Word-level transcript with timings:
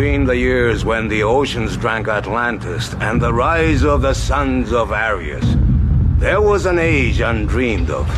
Between 0.00 0.24
the 0.24 0.36
years 0.36 0.82
when 0.82 1.08
the 1.08 1.22
oceans 1.22 1.76
drank 1.76 2.08
Atlantis 2.08 2.94
and 3.00 3.20
the 3.20 3.34
rise 3.34 3.84
of 3.84 4.00
the 4.00 4.14
sons 4.14 4.72
of 4.72 4.92
Aryas, 4.92 5.44
there 6.18 6.40
was 6.40 6.64
an 6.64 6.78
age 6.78 7.20
undreamed 7.20 7.90
of, 7.90 8.08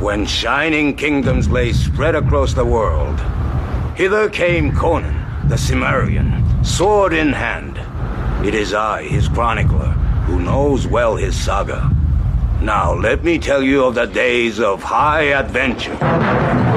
when 0.00 0.24
shining 0.24 0.96
kingdoms 0.96 1.50
lay 1.50 1.74
spread 1.74 2.14
across 2.14 2.54
the 2.54 2.64
world. 2.64 3.20
Hither 3.94 4.30
came 4.30 4.74
Conan, 4.74 5.48
the 5.50 5.58
Cimmerian, 5.58 6.64
sword 6.64 7.12
in 7.12 7.34
hand. 7.34 7.76
It 8.46 8.54
is 8.54 8.72
I, 8.72 9.02
his 9.02 9.28
chronicler, 9.28 9.90
who 10.24 10.40
knows 10.40 10.86
well 10.86 11.14
his 11.14 11.38
saga. 11.38 11.94
Now 12.62 12.94
let 12.94 13.22
me 13.22 13.38
tell 13.38 13.62
you 13.62 13.84
of 13.84 13.96
the 13.96 14.06
days 14.06 14.60
of 14.60 14.82
high 14.82 15.34
adventure. 15.34 16.67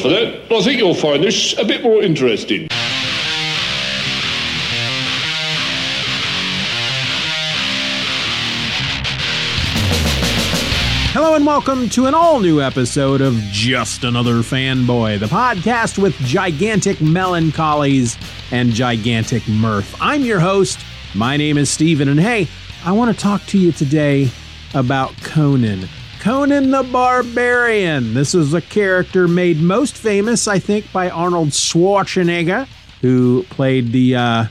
Apologise 0.00 0.02
for 0.02 0.08
that, 0.08 0.60
I 0.60 0.62
think 0.62 0.78
you'll 0.78 0.94
find 0.94 1.22
this 1.22 1.56
a 1.58 1.64
bit 1.64 1.82
more 1.82 2.02
interesting. 2.02 2.68
Hello 11.12 11.34
and 11.34 11.44
welcome 11.44 11.88
to 11.90 12.06
an 12.06 12.14
all 12.14 12.40
new 12.40 12.60
episode 12.60 13.20
of 13.20 13.34
Just 13.50 14.04
Another 14.04 14.36
Fanboy, 14.36 15.18
the 15.18 15.26
podcast 15.26 15.98
with 16.00 16.14
gigantic 16.18 16.98
melancholies 16.98 18.16
and 18.52 18.72
gigantic 18.72 19.46
mirth. 19.48 19.96
I'm 20.00 20.22
your 20.22 20.40
host. 20.40 20.78
My 21.14 21.36
name 21.36 21.58
is 21.58 21.68
Steven, 21.68 22.08
and 22.08 22.20
hey, 22.20 22.46
I 22.84 22.92
want 22.92 23.14
to 23.14 23.20
talk 23.20 23.44
to 23.46 23.58
you 23.58 23.72
today 23.72 24.30
about 24.74 25.14
Conan. 25.22 25.88
Conan 26.20 26.70
the 26.70 26.82
Barbarian. 26.82 28.12
This 28.12 28.34
is 28.34 28.52
a 28.52 28.60
character 28.60 29.26
made 29.26 29.58
most 29.58 29.96
famous, 29.96 30.46
I 30.46 30.58
think, 30.58 30.92
by 30.92 31.08
Arnold 31.08 31.48
Schwarzenegger, 31.48 32.68
who 33.00 33.44
played 33.48 33.90
the 33.92 34.16
uh, 34.16 34.44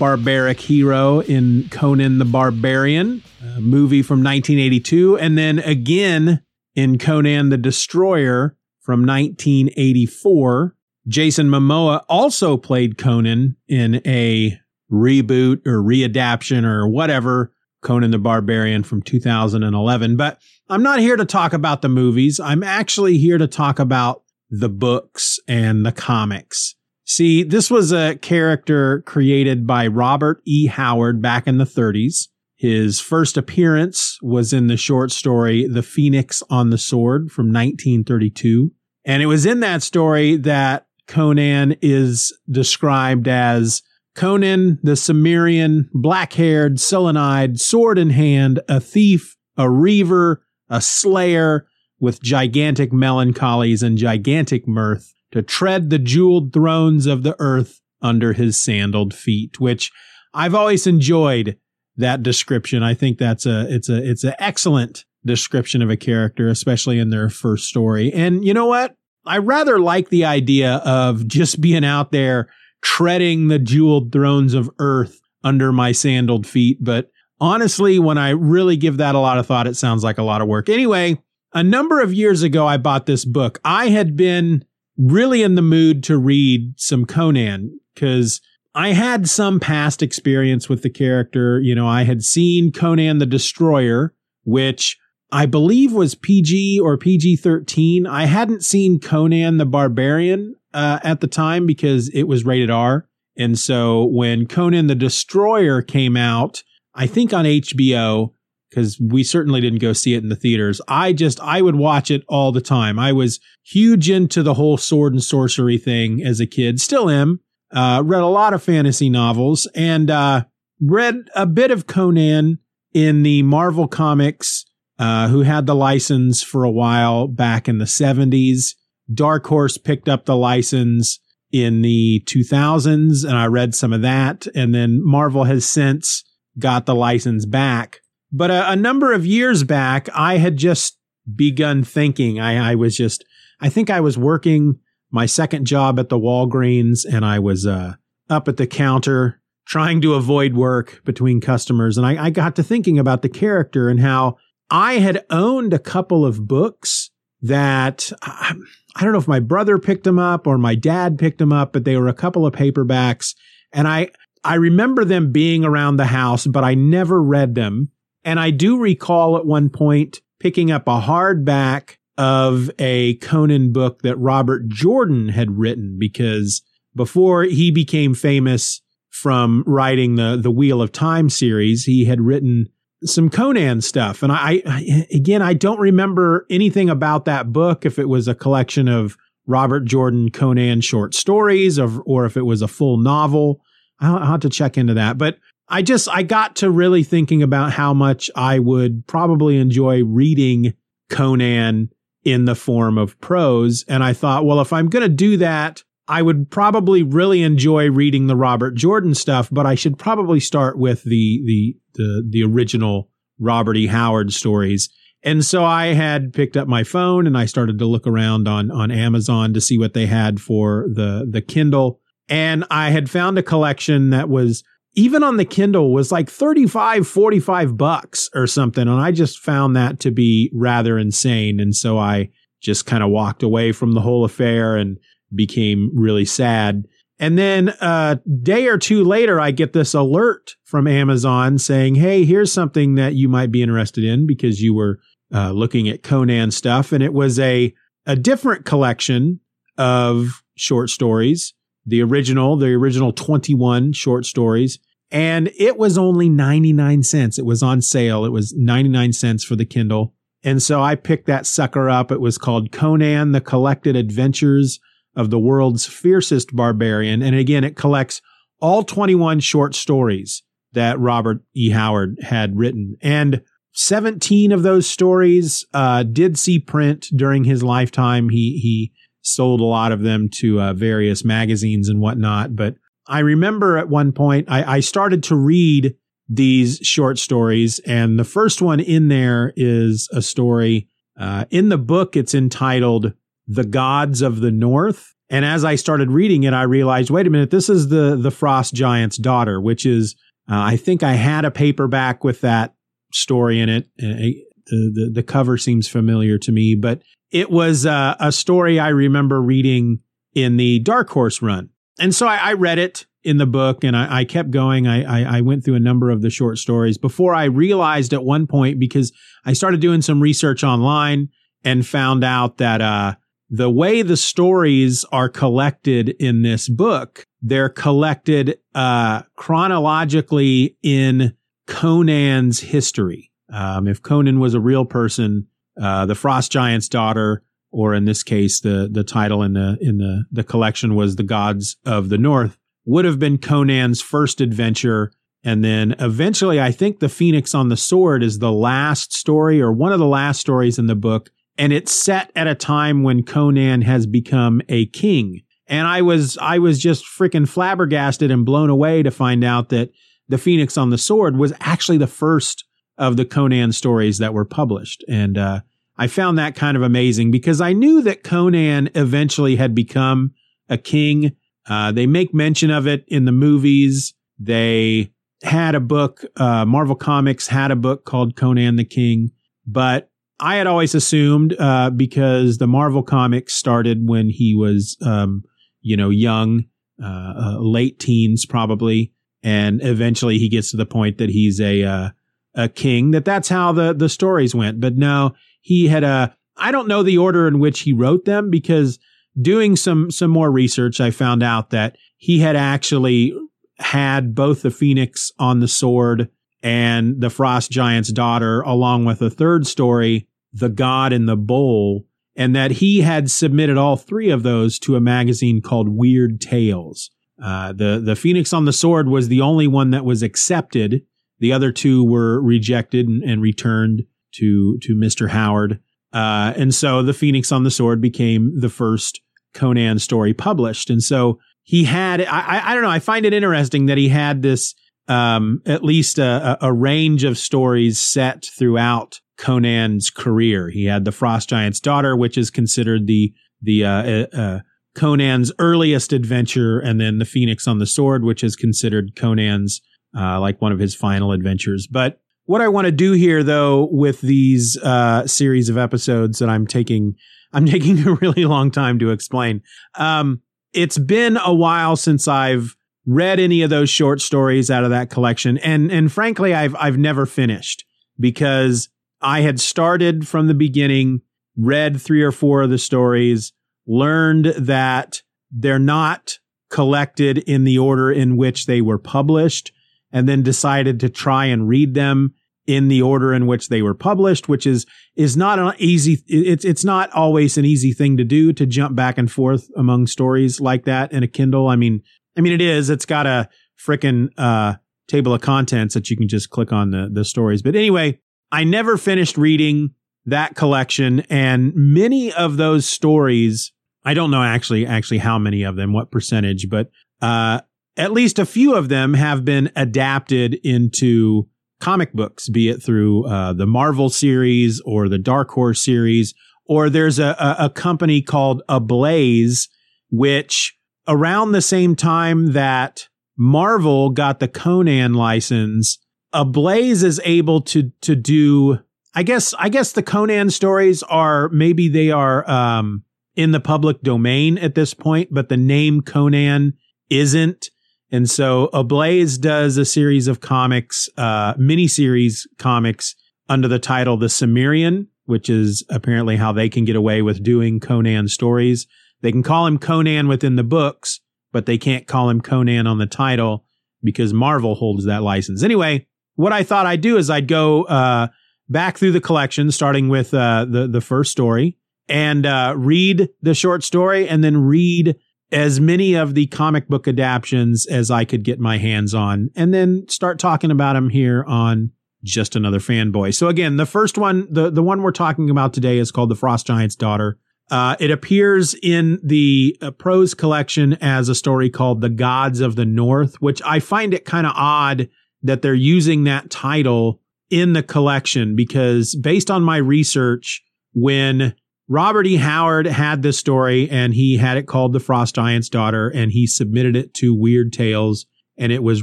barbaric 0.00 0.58
hero 0.58 1.20
in 1.20 1.68
Conan 1.70 2.18
the 2.18 2.24
Barbarian, 2.24 3.22
movie 3.60 4.02
from 4.02 4.18
1982, 4.18 5.16
and 5.16 5.38
then 5.38 5.60
again 5.60 6.42
in 6.74 6.98
Conan 6.98 7.50
the 7.50 7.56
Destroyer 7.56 8.56
from 8.80 9.06
1984. 9.06 10.74
Jason 11.06 11.46
Momoa 11.46 12.04
also 12.08 12.56
played 12.56 12.98
Conan 12.98 13.56
in 13.68 14.02
a 14.04 14.58
reboot 14.90 15.64
or 15.68 15.80
readaptation 15.82 16.64
or 16.64 16.88
whatever, 16.88 17.52
Conan 17.82 18.10
the 18.10 18.18
Barbarian 18.18 18.82
from 18.82 19.02
2011. 19.02 20.16
But 20.16 20.40
I'm 20.68 20.82
not 20.82 21.00
here 21.00 21.16
to 21.16 21.24
talk 21.24 21.52
about 21.52 21.82
the 21.82 21.88
movies. 21.88 22.40
I'm 22.40 22.62
actually 22.62 23.18
here 23.18 23.38
to 23.38 23.46
talk 23.46 23.78
about 23.78 24.22
the 24.50 24.68
books 24.68 25.38
and 25.46 25.84
the 25.84 25.92
comics. 25.92 26.74
See, 27.04 27.42
this 27.42 27.70
was 27.70 27.92
a 27.92 28.16
character 28.16 29.02
created 29.02 29.66
by 29.66 29.86
Robert 29.86 30.40
E. 30.44 30.66
Howard 30.66 31.20
back 31.20 31.46
in 31.46 31.58
the 31.58 31.64
30s. 31.64 32.28
His 32.56 33.00
first 33.00 33.36
appearance 33.36 34.18
was 34.22 34.52
in 34.52 34.68
the 34.68 34.76
short 34.76 35.10
story 35.10 35.66
The 35.66 35.82
Phoenix 35.82 36.44
on 36.48 36.70
the 36.70 36.78
Sword 36.78 37.32
from 37.32 37.46
1932. 37.46 38.70
And 39.04 39.20
it 39.22 39.26
was 39.26 39.44
in 39.44 39.60
that 39.60 39.82
story 39.82 40.36
that 40.36 40.86
Conan 41.08 41.76
is 41.82 42.32
described 42.48 43.26
as 43.26 43.82
Conan 44.14 44.78
the 44.82 44.96
Cimmerian, 44.96 45.88
black 45.92 46.34
haired, 46.34 46.78
sullen 46.80 47.16
eyed, 47.16 47.60
sword 47.60 47.98
in 47.98 48.10
hand, 48.10 48.60
a 48.68 48.80
thief, 48.80 49.36
a 49.56 49.70
reaver, 49.70 50.44
a 50.68 50.80
slayer 50.80 51.66
with 51.98 52.22
gigantic 52.22 52.92
melancholies 52.92 53.82
and 53.82 53.96
gigantic 53.96 54.66
mirth 54.66 55.14
to 55.30 55.42
tread 55.42 55.88
the 55.88 55.98
jeweled 55.98 56.52
thrones 56.52 57.06
of 57.06 57.22
the 57.22 57.36
earth 57.38 57.80
under 58.02 58.32
his 58.32 58.56
sandaled 58.56 59.14
feet, 59.14 59.60
which 59.60 59.90
I've 60.34 60.54
always 60.54 60.86
enjoyed 60.86 61.56
that 61.96 62.22
description. 62.22 62.82
I 62.82 62.94
think 62.94 63.18
that's 63.18 63.46
a, 63.46 63.66
it's 63.72 63.88
a, 63.88 64.10
it's 64.10 64.24
an 64.24 64.34
excellent 64.38 65.04
description 65.24 65.82
of 65.82 65.90
a 65.90 65.96
character, 65.96 66.48
especially 66.48 66.98
in 66.98 67.10
their 67.10 67.28
first 67.28 67.68
story. 67.68 68.12
And 68.12 68.44
you 68.44 68.52
know 68.52 68.66
what? 68.66 68.96
I 69.24 69.38
rather 69.38 69.78
like 69.78 70.08
the 70.08 70.24
idea 70.24 70.76
of 70.84 71.28
just 71.28 71.60
being 71.60 71.84
out 71.84 72.10
there 72.10 72.48
treading 72.82 73.48
the 73.48 73.58
jeweled 73.58 74.12
thrones 74.12 74.54
of 74.54 74.70
earth 74.78 75.20
under 75.42 75.72
my 75.72 75.92
sandaled 75.92 76.46
feet. 76.46 76.78
But 76.80 77.10
honestly, 77.40 77.98
when 77.98 78.18
I 78.18 78.30
really 78.30 78.76
give 78.76 78.98
that 78.98 79.14
a 79.14 79.20
lot 79.20 79.38
of 79.38 79.46
thought, 79.46 79.66
it 79.66 79.76
sounds 79.76 80.04
like 80.04 80.18
a 80.18 80.22
lot 80.22 80.42
of 80.42 80.48
work. 80.48 80.68
Anyway, 80.68 81.20
a 81.54 81.62
number 81.62 82.00
of 82.00 82.12
years 82.12 82.42
ago, 82.42 82.66
I 82.66 82.76
bought 82.76 83.06
this 83.06 83.24
book. 83.24 83.60
I 83.64 83.88
had 83.88 84.16
been 84.16 84.64
really 84.96 85.42
in 85.42 85.54
the 85.54 85.62
mood 85.62 86.02
to 86.04 86.18
read 86.18 86.74
some 86.76 87.04
Conan 87.04 87.78
because 87.94 88.40
I 88.74 88.92
had 88.92 89.28
some 89.28 89.60
past 89.60 90.02
experience 90.02 90.68
with 90.68 90.82
the 90.82 90.90
character. 90.90 91.60
You 91.60 91.74
know, 91.74 91.86
I 91.86 92.04
had 92.04 92.22
seen 92.22 92.72
Conan 92.72 93.18
the 93.18 93.26
Destroyer, 93.26 94.14
which 94.44 94.98
I 95.30 95.46
believe 95.46 95.92
was 95.92 96.14
PG 96.14 96.80
or 96.80 96.96
PG 96.96 97.36
13. 97.36 98.06
I 98.06 98.26
hadn't 98.26 98.64
seen 98.64 98.98
Conan 98.98 99.58
the 99.58 99.66
Barbarian 99.66 100.54
uh, 100.74 101.00
at 101.02 101.20
the 101.20 101.26
time 101.26 101.66
because 101.66 102.08
it 102.10 102.24
was 102.24 102.44
rated 102.44 102.70
R. 102.70 103.08
And 103.36 103.58
so 103.58 104.04
when 104.04 104.46
Conan 104.46 104.88
the 104.88 104.94
Destroyer 104.94 105.82
came 105.82 106.16
out, 106.16 106.62
I 106.94 107.06
think 107.06 107.32
on 107.32 107.44
HBO, 107.44 108.32
because 108.68 109.00
we 109.00 109.24
certainly 109.24 109.60
didn't 109.60 109.80
go 109.80 109.92
see 109.92 110.14
it 110.14 110.22
in 110.22 110.28
the 110.28 110.36
theaters. 110.36 110.80
I 110.88 111.12
just, 111.12 111.40
I 111.40 111.62
would 111.62 111.76
watch 111.76 112.10
it 112.10 112.22
all 112.28 112.52
the 112.52 112.60
time. 112.60 112.98
I 112.98 113.12
was 113.12 113.40
huge 113.62 114.10
into 114.10 114.42
the 114.42 114.54
whole 114.54 114.76
sword 114.76 115.12
and 115.12 115.22
sorcery 115.22 115.78
thing 115.78 116.22
as 116.22 116.40
a 116.40 116.46
kid, 116.46 116.80
still 116.80 117.08
am. 117.10 117.40
Uh, 117.70 118.02
read 118.04 118.22
a 118.22 118.26
lot 118.26 118.52
of 118.52 118.62
fantasy 118.62 119.08
novels 119.08 119.66
and, 119.74 120.10
uh, 120.10 120.44
read 120.80 121.16
a 121.34 121.46
bit 121.46 121.70
of 121.70 121.86
Conan 121.86 122.58
in 122.92 123.22
the 123.22 123.42
Marvel 123.42 123.88
comics, 123.88 124.64
uh, 124.98 125.28
who 125.28 125.40
had 125.40 125.66
the 125.66 125.74
license 125.74 126.42
for 126.42 126.64
a 126.64 126.70
while 126.70 127.26
back 127.26 127.68
in 127.68 127.78
the 127.78 127.86
70s. 127.86 128.74
Dark 129.12 129.46
Horse 129.46 129.78
picked 129.78 130.08
up 130.08 130.24
the 130.24 130.36
license 130.36 131.20
in 131.50 131.82
the 131.82 132.22
2000s 132.26 133.24
and 133.24 133.36
I 133.36 133.46
read 133.46 133.74
some 133.74 133.92
of 133.92 134.02
that. 134.02 134.46
And 134.54 134.74
then 134.74 135.04
Marvel 135.04 135.44
has 135.44 135.64
since 135.64 136.24
got 136.58 136.86
the 136.86 136.94
license 136.94 137.44
back. 137.46 138.00
But 138.32 138.50
a, 138.50 138.70
a 138.70 138.76
number 138.76 139.12
of 139.12 139.26
years 139.26 139.62
back, 139.62 140.08
I 140.14 140.38
had 140.38 140.56
just 140.56 140.98
begun 141.34 141.84
thinking. 141.84 142.40
I, 142.40 142.72
I, 142.72 142.74
was 142.74 142.96
just, 142.96 143.24
I 143.60 143.68
think 143.68 143.90
I 143.90 144.00
was 144.00 144.16
working 144.16 144.78
my 145.10 145.26
second 145.26 145.66
job 145.66 145.98
at 145.98 146.08
the 146.08 146.18
Walgreens 146.18 147.04
and 147.04 147.24
I 147.24 147.38
was 147.38 147.66
uh, 147.66 147.94
up 148.30 148.48
at 148.48 148.56
the 148.56 148.66
counter 148.66 149.40
trying 149.66 150.00
to 150.00 150.14
avoid 150.14 150.54
work 150.54 151.02
between 151.04 151.40
customers. 151.40 151.96
And 151.98 152.06
I, 152.06 152.24
I 152.24 152.30
got 152.30 152.56
to 152.56 152.62
thinking 152.62 152.98
about 152.98 153.22
the 153.22 153.28
character 153.28 153.88
and 153.88 154.00
how 154.00 154.38
I 154.70 154.94
had 154.94 155.24
owned 155.28 155.74
a 155.74 155.78
couple 155.78 156.24
of 156.24 156.48
books 156.48 157.10
that 157.42 158.10
I, 158.22 158.54
I 158.94 159.04
don't 159.04 159.12
know 159.12 159.18
if 159.18 159.28
my 159.28 159.40
brother 159.40 159.78
picked 159.78 160.04
them 160.04 160.18
up 160.18 160.46
or 160.46 160.58
my 160.58 160.74
dad 160.74 161.18
picked 161.18 161.38
them 161.38 161.52
up, 161.52 161.72
but 161.72 161.84
they 161.84 161.96
were 161.96 162.08
a 162.08 162.14
couple 162.14 162.46
of 162.46 162.54
paperbacks. 162.54 163.34
And 163.72 163.88
I, 163.88 164.08
I 164.44 164.56
remember 164.56 165.04
them 165.04 165.32
being 165.32 165.64
around 165.64 165.96
the 165.96 166.06
house, 166.06 166.46
but 166.46 166.64
I 166.64 166.74
never 166.74 167.22
read 167.22 167.54
them. 167.54 167.90
And 168.24 168.38
I 168.38 168.50
do 168.50 168.78
recall 168.78 169.36
at 169.36 169.46
one 169.46 169.70
point 169.70 170.20
picking 170.38 170.70
up 170.70 170.86
a 170.86 171.00
hardback 171.00 171.96
of 172.18 172.70
a 172.78 173.14
Conan 173.16 173.72
book 173.72 174.02
that 174.02 174.16
Robert 174.16 174.68
Jordan 174.68 175.28
had 175.28 175.58
written 175.58 175.96
because 175.98 176.62
before 176.94 177.44
he 177.44 177.70
became 177.70 178.14
famous 178.14 178.82
from 179.08 179.64
writing 179.66 180.16
the 180.16 180.36
the 180.40 180.50
Wheel 180.50 180.82
of 180.82 180.92
Time 180.92 181.30
series, 181.30 181.84
he 181.84 182.04
had 182.04 182.20
written 182.20 182.68
some 183.04 183.30
Conan 183.30 183.80
stuff. 183.80 184.22
And 184.22 184.32
I, 184.32 184.62
I 184.66 185.06
again, 185.12 185.42
I 185.42 185.54
don't 185.54 185.80
remember 185.80 186.46
anything 186.50 186.90
about 186.90 187.24
that 187.26 187.52
book 187.52 187.84
if 187.84 187.98
it 187.98 188.08
was 188.08 188.28
a 188.28 188.34
collection 188.34 188.88
of 188.88 189.16
Robert 189.46 189.84
Jordan 189.84 190.30
Conan 190.30 190.80
short 190.80 191.14
stories 191.14 191.78
or, 191.78 192.00
or 192.02 192.24
if 192.26 192.36
it 192.36 192.42
was 192.42 192.62
a 192.62 192.68
full 192.68 192.96
novel. 192.96 193.60
I'll, 194.00 194.16
I'll 194.16 194.30
have 194.32 194.40
to 194.40 194.48
check 194.48 194.78
into 194.78 194.94
that. 194.94 195.18
But 195.18 195.38
I 195.68 195.82
just 195.82 196.08
I 196.08 196.22
got 196.22 196.56
to 196.56 196.70
really 196.70 197.02
thinking 197.02 197.42
about 197.42 197.72
how 197.72 197.94
much 197.94 198.30
I 198.36 198.58
would 198.58 199.06
probably 199.06 199.58
enjoy 199.58 200.04
reading 200.04 200.74
Conan 201.08 201.90
in 202.24 202.44
the 202.44 202.54
form 202.54 202.98
of 202.98 203.18
prose. 203.20 203.84
And 203.88 204.04
I 204.04 204.12
thought, 204.12 204.44
well, 204.44 204.60
if 204.60 204.72
I'm 204.72 204.88
going 204.88 205.02
to 205.02 205.08
do 205.08 205.38
that, 205.38 205.82
I 206.12 206.20
would 206.20 206.50
probably 206.50 207.02
really 207.02 207.42
enjoy 207.42 207.90
reading 207.90 208.26
the 208.26 208.36
Robert 208.36 208.74
Jordan 208.74 209.14
stuff, 209.14 209.48
but 209.50 209.64
I 209.64 209.74
should 209.74 209.98
probably 209.98 210.40
start 210.40 210.76
with 210.76 211.04
the 211.04 211.42
the 211.46 211.76
the 211.94 212.28
the 212.28 212.44
original 212.44 213.08
Robert 213.38 213.78
E. 213.78 213.86
Howard 213.86 214.30
stories. 214.30 214.90
And 215.22 215.42
so 215.42 215.64
I 215.64 215.94
had 215.94 216.34
picked 216.34 216.54
up 216.54 216.68
my 216.68 216.84
phone 216.84 217.26
and 217.26 217.38
I 217.38 217.46
started 217.46 217.78
to 217.78 217.86
look 217.86 218.06
around 218.06 218.46
on 218.46 218.70
on 218.70 218.90
Amazon 218.90 219.54
to 219.54 219.60
see 219.62 219.78
what 219.78 219.94
they 219.94 220.04
had 220.04 220.38
for 220.38 220.86
the 220.92 221.26
the 221.26 221.40
Kindle. 221.40 221.98
And 222.28 222.66
I 222.70 222.90
had 222.90 223.08
found 223.08 223.38
a 223.38 223.42
collection 223.42 224.10
that 224.10 224.28
was 224.28 224.62
even 224.94 225.22
on 225.22 225.38
the 225.38 225.46
Kindle 225.46 225.94
was 225.94 226.12
like 226.12 226.28
35, 226.28 227.08
45 227.08 227.78
bucks 227.78 228.28
or 228.34 228.46
something. 228.46 228.86
And 228.86 229.00
I 229.00 229.12
just 229.12 229.38
found 229.38 229.76
that 229.76 229.98
to 230.00 230.10
be 230.10 230.50
rather 230.52 230.98
insane. 230.98 231.58
And 231.58 231.74
so 231.74 231.96
I 231.96 232.28
just 232.60 232.84
kind 232.84 233.02
of 233.02 233.08
walked 233.08 233.42
away 233.42 233.72
from 233.72 233.92
the 233.92 234.02
whole 234.02 234.26
affair 234.26 234.76
and 234.76 234.98
became 235.34 235.90
really 235.94 236.24
sad. 236.24 236.86
And 237.18 237.38
then 237.38 237.68
a 237.80 238.20
day 238.42 238.66
or 238.66 238.78
two 238.78 239.04
later, 239.04 239.40
I 239.40 239.52
get 239.52 239.72
this 239.72 239.94
alert 239.94 240.56
from 240.64 240.86
Amazon 240.86 241.58
saying, 241.58 241.96
Hey, 241.96 242.24
here's 242.24 242.52
something 242.52 242.96
that 242.96 243.14
you 243.14 243.28
might 243.28 243.52
be 243.52 243.62
interested 243.62 244.04
in 244.04 244.26
because 244.26 244.60
you 244.60 244.74
were 244.74 244.98
uh, 245.32 245.52
looking 245.52 245.88
at 245.88 246.02
Conan 246.02 246.50
stuff. 246.50 246.92
And 246.92 247.02
it 247.02 247.12
was 247.12 247.38
a, 247.38 247.72
a 248.06 248.16
different 248.16 248.64
collection 248.64 249.40
of 249.78 250.42
short 250.56 250.90
stories 250.90 251.54
the 251.86 252.02
original, 252.02 252.56
the 252.56 252.72
original 252.74 253.12
21 253.12 253.92
short 253.92 254.24
stories. 254.24 254.78
And 255.10 255.50
it 255.58 255.76
was 255.76 255.98
only 255.98 256.28
99 256.28 257.02
cents. 257.02 257.38
It 257.38 257.44
was 257.44 257.62
on 257.62 257.82
sale. 257.82 258.24
It 258.24 258.30
was 258.30 258.54
99 258.54 259.12
cents 259.12 259.44
for 259.44 259.56
the 259.56 259.64
Kindle. 259.64 260.14
And 260.42 260.62
so 260.62 260.82
I 260.82 260.94
picked 260.94 261.26
that 261.26 261.46
sucker 261.46 261.90
up. 261.90 262.10
It 262.10 262.20
was 262.20 262.38
called 262.38 262.72
Conan, 262.72 263.32
the 263.32 263.40
Collected 263.40 263.94
Adventures 263.94 264.80
of 265.16 265.30
the 265.30 265.38
World's 265.38 265.86
Fiercest 265.86 266.54
Barbarian. 266.54 267.22
And 267.22 267.36
again, 267.36 267.64
it 267.64 267.76
collects 267.76 268.20
all 268.60 268.82
21 268.82 269.40
short 269.40 269.74
stories 269.74 270.42
that 270.72 270.98
Robert 270.98 271.42
E. 271.54 271.70
Howard 271.70 272.18
had 272.22 272.56
written. 272.56 272.96
And 273.02 273.42
17 273.74 274.52
of 274.52 274.62
those 274.62 274.88
stories 274.88 275.64
uh, 275.74 276.02
did 276.02 276.38
see 276.38 276.58
print 276.58 277.08
during 277.14 277.44
his 277.44 277.62
lifetime. 277.62 278.28
He, 278.28 278.58
he 278.58 278.92
sold 279.22 279.60
a 279.60 279.64
lot 279.64 279.92
of 279.92 280.02
them 280.02 280.28
to 280.28 280.60
uh, 280.60 280.72
various 280.74 281.24
magazines 281.24 281.88
and 281.88 282.00
whatnot. 282.00 282.54
But 282.54 282.76
I 283.06 283.20
remember 283.20 283.78
at 283.78 283.88
one 283.88 284.12
point 284.12 284.50
I, 284.50 284.76
I 284.76 284.80
started 284.80 285.22
to 285.24 285.36
read 285.36 285.94
these 286.28 286.78
short 286.78 287.18
stories, 287.18 287.78
and 287.80 288.18
the 288.18 288.24
first 288.24 288.62
one 288.62 288.80
in 288.80 289.08
there 289.08 289.52
is 289.56 290.08
a 290.12 290.22
story. 290.22 290.88
Uh, 291.18 291.44
in 291.50 291.68
the 291.68 291.78
book, 291.78 292.16
it's 292.16 292.34
entitled 292.34 293.12
"The 293.46 293.64
Gods 293.64 294.22
of 294.22 294.40
the 294.40 294.52
North." 294.52 295.14
And 295.30 295.44
as 295.44 295.64
I 295.64 295.76
started 295.76 296.10
reading 296.10 296.42
it, 296.42 296.52
I 296.52 296.62
realized, 296.62 297.08
wait 297.08 297.26
a 297.26 297.30
minute, 297.30 297.50
this 297.50 297.68
is 297.68 297.88
the 297.88 298.16
the 298.16 298.30
Frost 298.30 298.74
Giant's 298.74 299.16
daughter, 299.16 299.60
which 299.60 299.86
is 299.86 300.14
uh, 300.50 300.60
I 300.60 300.76
think 300.76 301.02
I 301.02 301.14
had 301.14 301.44
a 301.44 301.50
paperback 301.50 302.24
with 302.24 302.40
that 302.42 302.74
story 303.12 303.60
in 303.60 303.68
it. 303.68 303.84
Uh, 304.02 304.42
the, 304.66 304.92
the, 304.94 305.10
the 305.14 305.22
cover 305.22 305.58
seems 305.58 305.88
familiar 305.88 306.38
to 306.38 306.52
me, 306.52 306.76
but 306.80 307.02
it 307.30 307.50
was 307.50 307.86
uh, 307.86 308.14
a 308.20 308.30
story 308.30 308.78
I 308.78 308.88
remember 308.88 309.40
reading 309.40 310.00
in 310.34 310.56
the 310.56 310.78
Dark 310.80 311.10
Horse 311.10 311.42
run. 311.42 311.70
And 311.98 312.14
so 312.14 312.26
I, 312.26 312.36
I 312.36 312.52
read 312.54 312.78
it 312.78 313.06
in 313.24 313.38
the 313.38 313.46
book 313.46 313.84
and 313.84 313.96
I, 313.96 314.20
I 314.20 314.24
kept 314.24 314.50
going. 314.50 314.86
I, 314.86 315.02
I, 315.02 315.38
I, 315.38 315.40
went 315.42 315.64
through 315.64 315.76
a 315.76 315.80
number 315.80 316.10
of 316.10 316.22
the 316.22 316.30
short 316.30 316.58
stories 316.58 316.98
before 316.98 317.34
I 317.34 317.44
realized 317.44 318.12
at 318.12 318.24
one 318.24 318.46
point, 318.46 318.80
because 318.80 319.12
I 319.44 319.52
started 319.52 319.80
doing 319.80 320.02
some 320.02 320.20
research 320.20 320.64
online 320.64 321.28
and 321.64 321.86
found 321.86 322.24
out 322.24 322.58
that 322.58 322.80
uh, 322.80 323.14
the 323.52 323.70
way 323.70 324.00
the 324.00 324.16
stories 324.16 325.04
are 325.12 325.28
collected 325.28 326.08
in 326.08 326.40
this 326.40 326.70
book, 326.70 327.26
they're 327.42 327.68
collected 327.68 328.58
uh, 328.74 329.22
chronologically 329.36 330.78
in 330.82 331.36
Conan's 331.66 332.60
history. 332.60 333.30
Um, 333.52 333.86
if 333.86 334.00
Conan 334.00 334.40
was 334.40 334.54
a 334.54 334.60
real 334.60 334.86
person, 334.86 335.48
uh, 335.78 336.06
the 336.06 336.14
Frost 336.14 336.50
Giant's 336.50 336.88
daughter, 336.88 337.44
or 337.70 337.94
in 337.94 338.06
this 338.06 338.22
case, 338.22 338.60
the 338.60 338.88
the 338.90 339.04
title 339.04 339.42
in 339.42 339.52
the 339.52 339.76
in 339.82 339.98
the 339.98 340.24
the 340.32 340.44
collection 340.44 340.94
was 340.94 341.16
the 341.16 341.22
Gods 341.22 341.76
of 341.84 342.08
the 342.08 342.18
North, 342.18 342.56
would 342.86 343.04
have 343.04 343.18
been 343.18 343.36
Conan's 343.36 344.00
first 344.00 344.40
adventure. 344.40 345.12
And 345.44 345.62
then 345.62 345.94
eventually, 345.98 346.58
I 346.58 346.70
think 346.70 347.00
the 347.00 347.08
Phoenix 347.08 347.54
on 347.54 347.68
the 347.68 347.76
Sword 347.76 348.22
is 348.22 348.38
the 348.38 348.52
last 348.52 349.12
story 349.12 349.60
or 349.60 349.72
one 349.72 349.92
of 349.92 349.98
the 349.98 350.06
last 350.06 350.40
stories 350.40 350.78
in 350.78 350.86
the 350.86 350.94
book. 350.94 351.30
And 351.58 351.72
it's 351.72 351.92
set 351.92 352.30
at 352.34 352.46
a 352.46 352.54
time 352.54 353.02
when 353.02 353.22
Conan 353.22 353.82
has 353.82 354.06
become 354.06 354.62
a 354.68 354.86
king. 354.86 355.42
And 355.66 355.86
I 355.86 356.02
was, 356.02 356.38
I 356.38 356.58
was 356.58 356.78
just 356.78 357.04
freaking 357.04 357.48
flabbergasted 357.48 358.30
and 358.30 358.44
blown 358.44 358.70
away 358.70 359.02
to 359.02 359.10
find 359.10 359.44
out 359.44 359.68
that 359.70 359.90
the 360.28 360.38
Phoenix 360.38 360.76
on 360.76 360.90
the 360.90 360.98
Sword 360.98 361.36
was 361.36 361.52
actually 361.60 361.98
the 361.98 362.06
first 362.06 362.64
of 362.98 363.16
the 363.16 363.24
Conan 363.24 363.72
stories 363.72 364.18
that 364.18 364.34
were 364.34 364.44
published. 364.44 365.04
And 365.08 365.36
uh, 365.36 365.60
I 365.96 366.06
found 366.06 366.38
that 366.38 366.54
kind 366.54 366.76
of 366.76 366.82
amazing 366.82 367.30
because 367.30 367.60
I 367.60 367.72
knew 367.72 368.02
that 368.02 368.22
Conan 368.22 368.90
eventually 368.94 369.56
had 369.56 369.74
become 369.74 370.32
a 370.68 370.78
king. 370.78 371.32
Uh, 371.66 371.92
they 371.92 372.06
make 372.06 372.34
mention 372.34 372.70
of 372.70 372.86
it 372.86 373.04
in 373.08 373.24
the 373.24 373.32
movies. 373.32 374.14
They 374.38 375.12
had 375.42 375.74
a 375.74 375.80
book, 375.80 376.24
uh, 376.36 376.64
Marvel 376.64 376.94
Comics 376.94 377.48
had 377.48 377.70
a 377.70 377.76
book 377.76 378.04
called 378.04 378.36
Conan 378.36 378.76
the 378.76 378.84
King, 378.84 379.30
but 379.66 380.10
I 380.42 380.56
had 380.56 380.66
always 380.66 380.94
assumed 380.94 381.56
uh, 381.58 381.90
because 381.90 382.58
the 382.58 382.66
Marvel 382.66 383.02
Comics 383.02 383.54
started 383.54 384.08
when 384.08 384.28
he 384.28 384.54
was, 384.54 384.96
um, 385.00 385.44
you 385.80 385.96
know, 385.96 386.10
young, 386.10 386.64
uh, 387.02 387.32
uh, 387.36 387.58
late 387.60 387.98
teens 387.98 388.44
probably, 388.44 389.12
and 389.42 389.82
eventually 389.82 390.38
he 390.38 390.48
gets 390.48 390.72
to 390.72 390.76
the 390.76 390.86
point 390.86 391.18
that 391.18 391.30
he's 391.30 391.60
a 391.60 392.12
a 392.54 392.68
king 392.68 393.12
that 393.12 393.24
that's 393.24 393.48
how 393.48 393.72
the 393.72 393.94
the 393.94 394.10
stories 394.10 394.54
went. 394.54 394.78
But 394.80 394.96
no 394.96 395.34
he 395.62 395.88
had 395.88 396.04
a 396.04 396.36
i 396.56 396.70
don't 396.70 396.88
know 396.88 397.02
the 397.02 397.16
order 397.16 397.48
in 397.48 397.58
which 397.58 397.80
he 397.80 397.92
wrote 397.92 398.26
them 398.26 398.50
because 398.50 398.98
doing 399.40 399.74
some 399.76 400.10
some 400.10 400.30
more 400.30 400.50
research 400.50 401.00
i 401.00 401.10
found 401.10 401.42
out 401.42 401.70
that 401.70 401.96
he 402.18 402.40
had 402.40 402.56
actually 402.56 403.32
had 403.78 404.34
both 404.34 404.60
the 404.60 404.70
phoenix 404.70 405.32
on 405.38 405.60
the 405.60 405.68
sword 405.68 406.28
and 406.62 407.20
the 407.20 407.30
frost 407.30 407.70
giant's 407.70 408.12
daughter 408.12 408.60
along 408.62 409.06
with 409.06 409.22
a 409.22 409.30
third 409.30 409.66
story 409.66 410.28
the 410.52 410.68
god 410.68 411.12
in 411.12 411.26
the 411.26 411.36
bowl 411.36 412.06
and 412.34 412.56
that 412.56 412.70
he 412.72 413.02
had 413.02 413.30
submitted 413.30 413.76
all 413.76 413.96
three 413.96 414.30
of 414.30 414.42
those 414.42 414.78
to 414.78 414.96
a 414.96 415.00
magazine 415.00 415.60
called 415.60 415.88
weird 415.88 416.40
tales 416.40 417.10
uh, 417.42 417.72
the 417.72 418.00
the 418.04 418.16
phoenix 418.16 418.52
on 418.52 418.64
the 418.64 418.72
sword 418.72 419.08
was 419.08 419.28
the 419.28 419.40
only 419.40 419.66
one 419.66 419.90
that 419.90 420.04
was 420.04 420.22
accepted 420.22 421.02
the 421.42 421.52
other 421.52 421.72
two 421.72 422.04
were 422.04 422.40
rejected 422.40 423.08
and, 423.08 423.22
and 423.24 423.42
returned 423.42 424.04
to 424.34 424.78
to 424.78 424.94
Mr. 424.94 425.28
Howard. 425.28 425.80
Uh, 426.12 426.52
and 426.56 426.74
so 426.74 427.02
the 427.02 427.12
Phoenix 427.12 427.50
on 427.50 427.64
the 427.64 427.70
Sword 427.70 428.00
became 428.00 428.60
the 428.60 428.68
first 428.68 429.20
Conan 429.52 429.98
story 429.98 430.34
published. 430.34 430.88
And 430.88 431.02
so 431.02 431.40
he 431.64 431.84
had, 431.84 432.20
I, 432.20 432.70
I 432.70 432.74
don't 432.74 432.82
know, 432.82 432.90
I 432.90 433.00
find 433.00 433.26
it 433.26 433.32
interesting 433.32 433.86
that 433.86 433.98
he 433.98 434.08
had 434.08 434.42
this, 434.42 434.74
um, 435.08 435.62
at 435.66 435.84
least 435.84 436.18
a, 436.18 436.58
a 436.60 436.72
range 436.72 437.24
of 437.24 437.38
stories 437.38 438.00
set 438.00 438.46
throughout 438.58 439.20
Conan's 439.36 440.10
career. 440.10 440.70
He 440.70 440.84
had 440.84 441.04
the 441.04 441.12
Frost 441.12 441.48
Giant's 441.48 441.80
daughter, 441.80 442.16
which 442.16 442.38
is 442.38 442.50
considered 442.50 443.06
the, 443.06 443.32
the, 443.60 443.84
uh, 443.84 444.02
uh, 444.02 444.26
uh 444.36 444.60
Conan's 444.94 445.50
earliest 445.58 446.12
adventure, 446.12 446.78
and 446.78 447.00
then 447.00 447.18
the 447.18 447.24
Phoenix 447.24 447.66
on 447.66 447.78
the 447.78 447.86
Sword, 447.86 448.24
which 448.24 448.44
is 448.44 448.56
considered 448.56 449.16
Conan's 449.16 449.80
uh, 450.16 450.38
like 450.38 450.60
one 450.60 450.72
of 450.72 450.78
his 450.78 450.94
final 450.94 451.32
adventures. 451.32 451.86
But 451.86 452.20
what 452.44 452.60
I 452.60 452.68
want 452.68 452.86
to 452.86 452.92
do 452.92 453.12
here, 453.12 453.42
though, 453.42 453.88
with 453.90 454.20
these 454.20 454.76
uh, 454.78 455.26
series 455.26 455.68
of 455.68 455.78
episodes 455.78 456.38
that 456.38 456.48
I'm 456.48 456.66
taking, 456.66 457.14
I'm 457.52 457.66
taking 457.66 458.06
a 458.06 458.14
really 458.14 458.44
long 458.44 458.70
time 458.70 458.98
to 458.98 459.10
explain. 459.10 459.62
Um, 459.94 460.42
it's 460.72 460.98
been 460.98 461.36
a 461.36 461.54
while 461.54 461.96
since 461.96 462.28
I've 462.28 462.76
read 463.06 463.40
any 463.40 463.62
of 463.62 463.70
those 463.70 463.90
short 463.90 464.20
stories 464.20 464.70
out 464.70 464.84
of 464.84 464.90
that 464.90 465.10
collection, 465.10 465.58
and 465.58 465.90
and 465.90 466.12
frankly, 466.12 466.54
I've 466.54 466.74
I've 466.76 466.98
never 466.98 467.26
finished 467.26 467.84
because 468.18 468.88
I 469.20 469.40
had 469.40 469.60
started 469.60 470.26
from 470.26 470.46
the 470.46 470.54
beginning, 470.54 471.22
read 471.56 472.00
three 472.00 472.22
or 472.22 472.32
four 472.32 472.62
of 472.62 472.70
the 472.70 472.78
stories, 472.78 473.52
learned 473.86 474.46
that 474.58 475.22
they're 475.50 475.78
not 475.78 476.38
collected 476.70 477.38
in 477.38 477.64
the 477.64 477.78
order 477.78 478.10
in 478.10 478.36
which 478.36 478.66
they 478.66 478.80
were 478.80 478.98
published, 478.98 479.72
and 480.10 480.28
then 480.28 480.42
decided 480.42 481.00
to 481.00 481.08
try 481.08 481.46
and 481.46 481.68
read 481.68 481.94
them 481.94 482.34
in 482.66 482.88
the 482.88 483.02
order 483.02 483.34
in 483.34 483.46
which 483.46 483.68
they 483.68 483.82
were 483.82 483.94
published, 483.94 484.48
which 484.48 484.66
is 484.66 484.86
is 485.16 485.36
not 485.36 485.58
an 485.58 485.72
easy. 485.78 486.22
It's 486.28 486.64
it's 486.64 486.84
not 486.84 487.10
always 487.12 487.58
an 487.58 487.64
easy 487.64 487.92
thing 487.92 488.16
to 488.16 488.24
do 488.24 488.52
to 488.52 488.66
jump 488.66 488.94
back 488.94 489.18
and 489.18 489.30
forth 489.30 489.68
among 489.76 490.06
stories 490.06 490.60
like 490.60 490.84
that 490.84 491.12
in 491.12 491.22
a 491.22 491.28
Kindle. 491.28 491.68
I 491.68 491.76
mean, 491.76 492.02
I 492.36 492.40
mean 492.40 492.52
it 492.52 492.62
is. 492.62 492.90
It's 492.90 493.06
got 493.06 493.26
a 493.26 493.48
freaking 493.78 494.28
uh, 494.38 494.74
table 495.08 495.34
of 495.34 495.40
contents 495.40 495.94
that 495.94 496.10
you 496.10 496.16
can 496.16 496.28
just 496.28 496.50
click 496.50 496.72
on 496.72 496.90
the 496.90 497.08
the 497.12 497.24
stories. 497.24 497.62
But 497.62 497.76
anyway, 497.76 498.18
I 498.50 498.64
never 498.64 498.96
finished 498.96 499.36
reading 499.36 499.94
that 500.26 500.54
collection, 500.54 501.20
and 501.30 501.72
many 501.74 502.32
of 502.32 502.56
those 502.56 502.86
stories. 502.86 503.72
I 504.04 504.14
don't 504.14 504.30
know 504.30 504.42
actually 504.42 504.86
actually 504.86 505.18
how 505.18 505.38
many 505.38 505.62
of 505.62 505.76
them, 505.76 505.92
what 505.92 506.10
percentage, 506.10 506.68
but 506.68 506.90
uh, 507.20 507.60
at 507.96 508.12
least 508.12 508.38
a 508.38 508.46
few 508.46 508.74
of 508.74 508.88
them 508.88 509.14
have 509.14 509.44
been 509.44 509.70
adapted 509.76 510.54
into 510.64 511.48
comic 511.80 512.12
books, 512.12 512.48
be 512.48 512.68
it 512.68 512.82
through 512.82 513.26
uh, 513.26 513.52
the 513.52 513.66
Marvel 513.66 514.08
series 514.08 514.80
or 514.84 515.08
the 515.08 515.18
Dark 515.18 515.50
Horse 515.50 515.84
series, 515.84 516.34
or 516.66 516.88
there's 516.88 517.18
a, 517.18 517.36
a, 517.38 517.66
a 517.66 517.70
company 517.70 518.22
called 518.22 518.62
Ablaze, 518.68 519.68
which 520.10 520.76
around 521.08 521.52
the 521.52 521.62
same 521.62 521.96
time 521.96 522.52
that 522.52 523.08
Marvel 523.36 524.10
got 524.10 524.40
the 524.40 524.48
Conan 524.48 525.14
license, 525.14 525.98
Ablaze 526.32 527.02
is 527.02 527.20
able 527.24 527.60
to 527.62 527.92
to 528.02 528.16
do. 528.16 528.78
I 529.14 529.22
guess 529.22 529.54
I 529.58 529.68
guess 529.68 529.92
the 529.92 530.02
Conan 530.02 530.50
stories 530.50 531.02
are 531.04 531.48
maybe 531.50 531.88
they 531.88 532.10
are 532.10 532.48
um, 532.48 533.04
in 533.36 533.52
the 533.52 533.60
public 533.60 534.02
domain 534.02 534.58
at 534.58 534.74
this 534.74 534.94
point, 534.94 535.28
but 535.32 535.48
the 535.48 535.56
name 535.56 536.02
Conan 536.02 536.74
isn't. 537.10 537.70
And 538.10 538.28
so 538.28 538.68
Ablaze 538.74 539.38
does 539.38 539.78
a 539.78 539.86
series 539.86 540.28
of 540.28 540.40
comics, 540.40 541.08
uh, 541.16 541.54
miniseries 541.54 542.46
comics 542.58 543.14
under 543.48 543.68
the 543.68 543.78
title 543.78 544.18
The 544.18 544.28
Cimmerian, 544.28 545.08
which 545.24 545.48
is 545.48 545.84
apparently 545.88 546.36
how 546.36 546.52
they 546.52 546.68
can 546.68 546.84
get 546.84 546.96
away 546.96 547.22
with 547.22 547.42
doing 547.42 547.80
Conan 547.80 548.28
stories. 548.28 548.86
They 549.22 549.32
can 549.32 549.42
call 549.42 549.66
him 549.66 549.78
Conan 549.78 550.28
within 550.28 550.56
the 550.56 550.64
books, 550.64 551.20
but 551.52 551.66
they 551.66 551.78
can't 551.78 552.06
call 552.06 552.28
him 552.28 552.40
Conan 552.40 552.86
on 552.86 552.98
the 552.98 553.06
title 553.06 553.64
because 554.02 554.34
Marvel 554.34 554.74
holds 554.74 555.04
that 555.06 555.22
license. 555.22 555.62
Anyway, 555.62 556.06
what 556.34 556.52
I 556.52 556.64
thought 556.64 556.86
I'd 556.86 557.00
do 557.00 557.16
is 557.16 557.30
I'd 557.30 557.48
go, 557.48 557.84
uh, 557.84 558.28
back 558.68 558.98
through 558.98 559.12
the 559.12 559.20
collection, 559.20 559.70
starting 559.70 560.08
with, 560.08 560.34
uh, 560.34 560.66
the, 560.68 560.88
the 560.88 561.00
first 561.00 561.32
story 561.32 561.78
and, 562.08 562.44
uh, 562.44 562.74
read 562.76 563.28
the 563.40 563.54
short 563.54 563.84
story 563.84 564.28
and 564.28 564.42
then 564.42 564.58
read 564.58 565.16
as 565.52 565.78
many 565.78 566.14
of 566.14 566.34
the 566.34 566.46
comic 566.46 566.88
book 566.88 567.06
adaptions 567.06 567.86
as 567.86 568.10
I 568.10 568.24
could 568.24 568.42
get 568.42 568.58
my 568.58 568.78
hands 568.78 569.14
on, 569.14 569.50
and 569.54 569.72
then 569.72 570.08
start 570.08 570.38
talking 570.38 570.70
about 570.70 570.94
them 570.94 571.10
here 571.10 571.44
on 571.46 571.90
just 572.24 572.56
another 572.56 572.78
fanboy. 572.78 573.34
So 573.34 573.48
again, 573.48 573.76
the 573.76 573.84
first 573.84 574.16
one, 574.16 574.48
the 574.50 574.70
the 574.70 574.82
one 574.82 575.02
we're 575.02 575.10
talking 575.10 575.50
about 575.50 575.74
today 575.74 575.98
is 575.98 576.10
called 576.10 576.30
The 576.30 576.36
Frost 576.36 576.66
Giant's 576.66 576.96
Daughter. 576.96 577.38
Uh, 577.72 577.96
it 577.98 578.10
appears 578.10 578.74
in 578.82 579.18
the 579.24 579.74
uh, 579.80 579.90
prose 579.92 580.34
collection 580.34 580.92
as 581.00 581.30
a 581.30 581.34
story 581.34 581.70
called 581.70 582.02
The 582.02 582.10
Gods 582.10 582.60
of 582.60 582.76
the 582.76 582.84
North, 582.84 583.40
which 583.40 583.62
I 583.64 583.80
find 583.80 584.12
it 584.12 584.26
kind 584.26 584.46
of 584.46 584.52
odd 584.54 585.08
that 585.42 585.62
they're 585.62 585.72
using 585.72 586.24
that 586.24 586.50
title 586.50 587.22
in 587.48 587.72
the 587.72 587.82
collection 587.82 588.54
because 588.54 589.14
based 589.14 589.50
on 589.50 589.62
my 589.62 589.78
research, 589.78 590.62
when 590.92 591.54
Robert 591.88 592.26
E. 592.26 592.36
Howard 592.36 592.86
had 592.86 593.22
this 593.22 593.38
story 593.38 593.88
and 593.88 594.12
he 594.12 594.36
had 594.36 594.58
it 594.58 594.66
called 594.66 594.92
The 594.92 595.00
Frost 595.00 595.34
Giant's 595.34 595.70
Daughter 595.70 596.10
and 596.10 596.30
he 596.30 596.46
submitted 596.46 596.94
it 596.94 597.14
to 597.14 597.34
Weird 597.34 597.72
Tales 597.72 598.26
and 598.58 598.70
it 598.70 598.82
was 598.82 599.02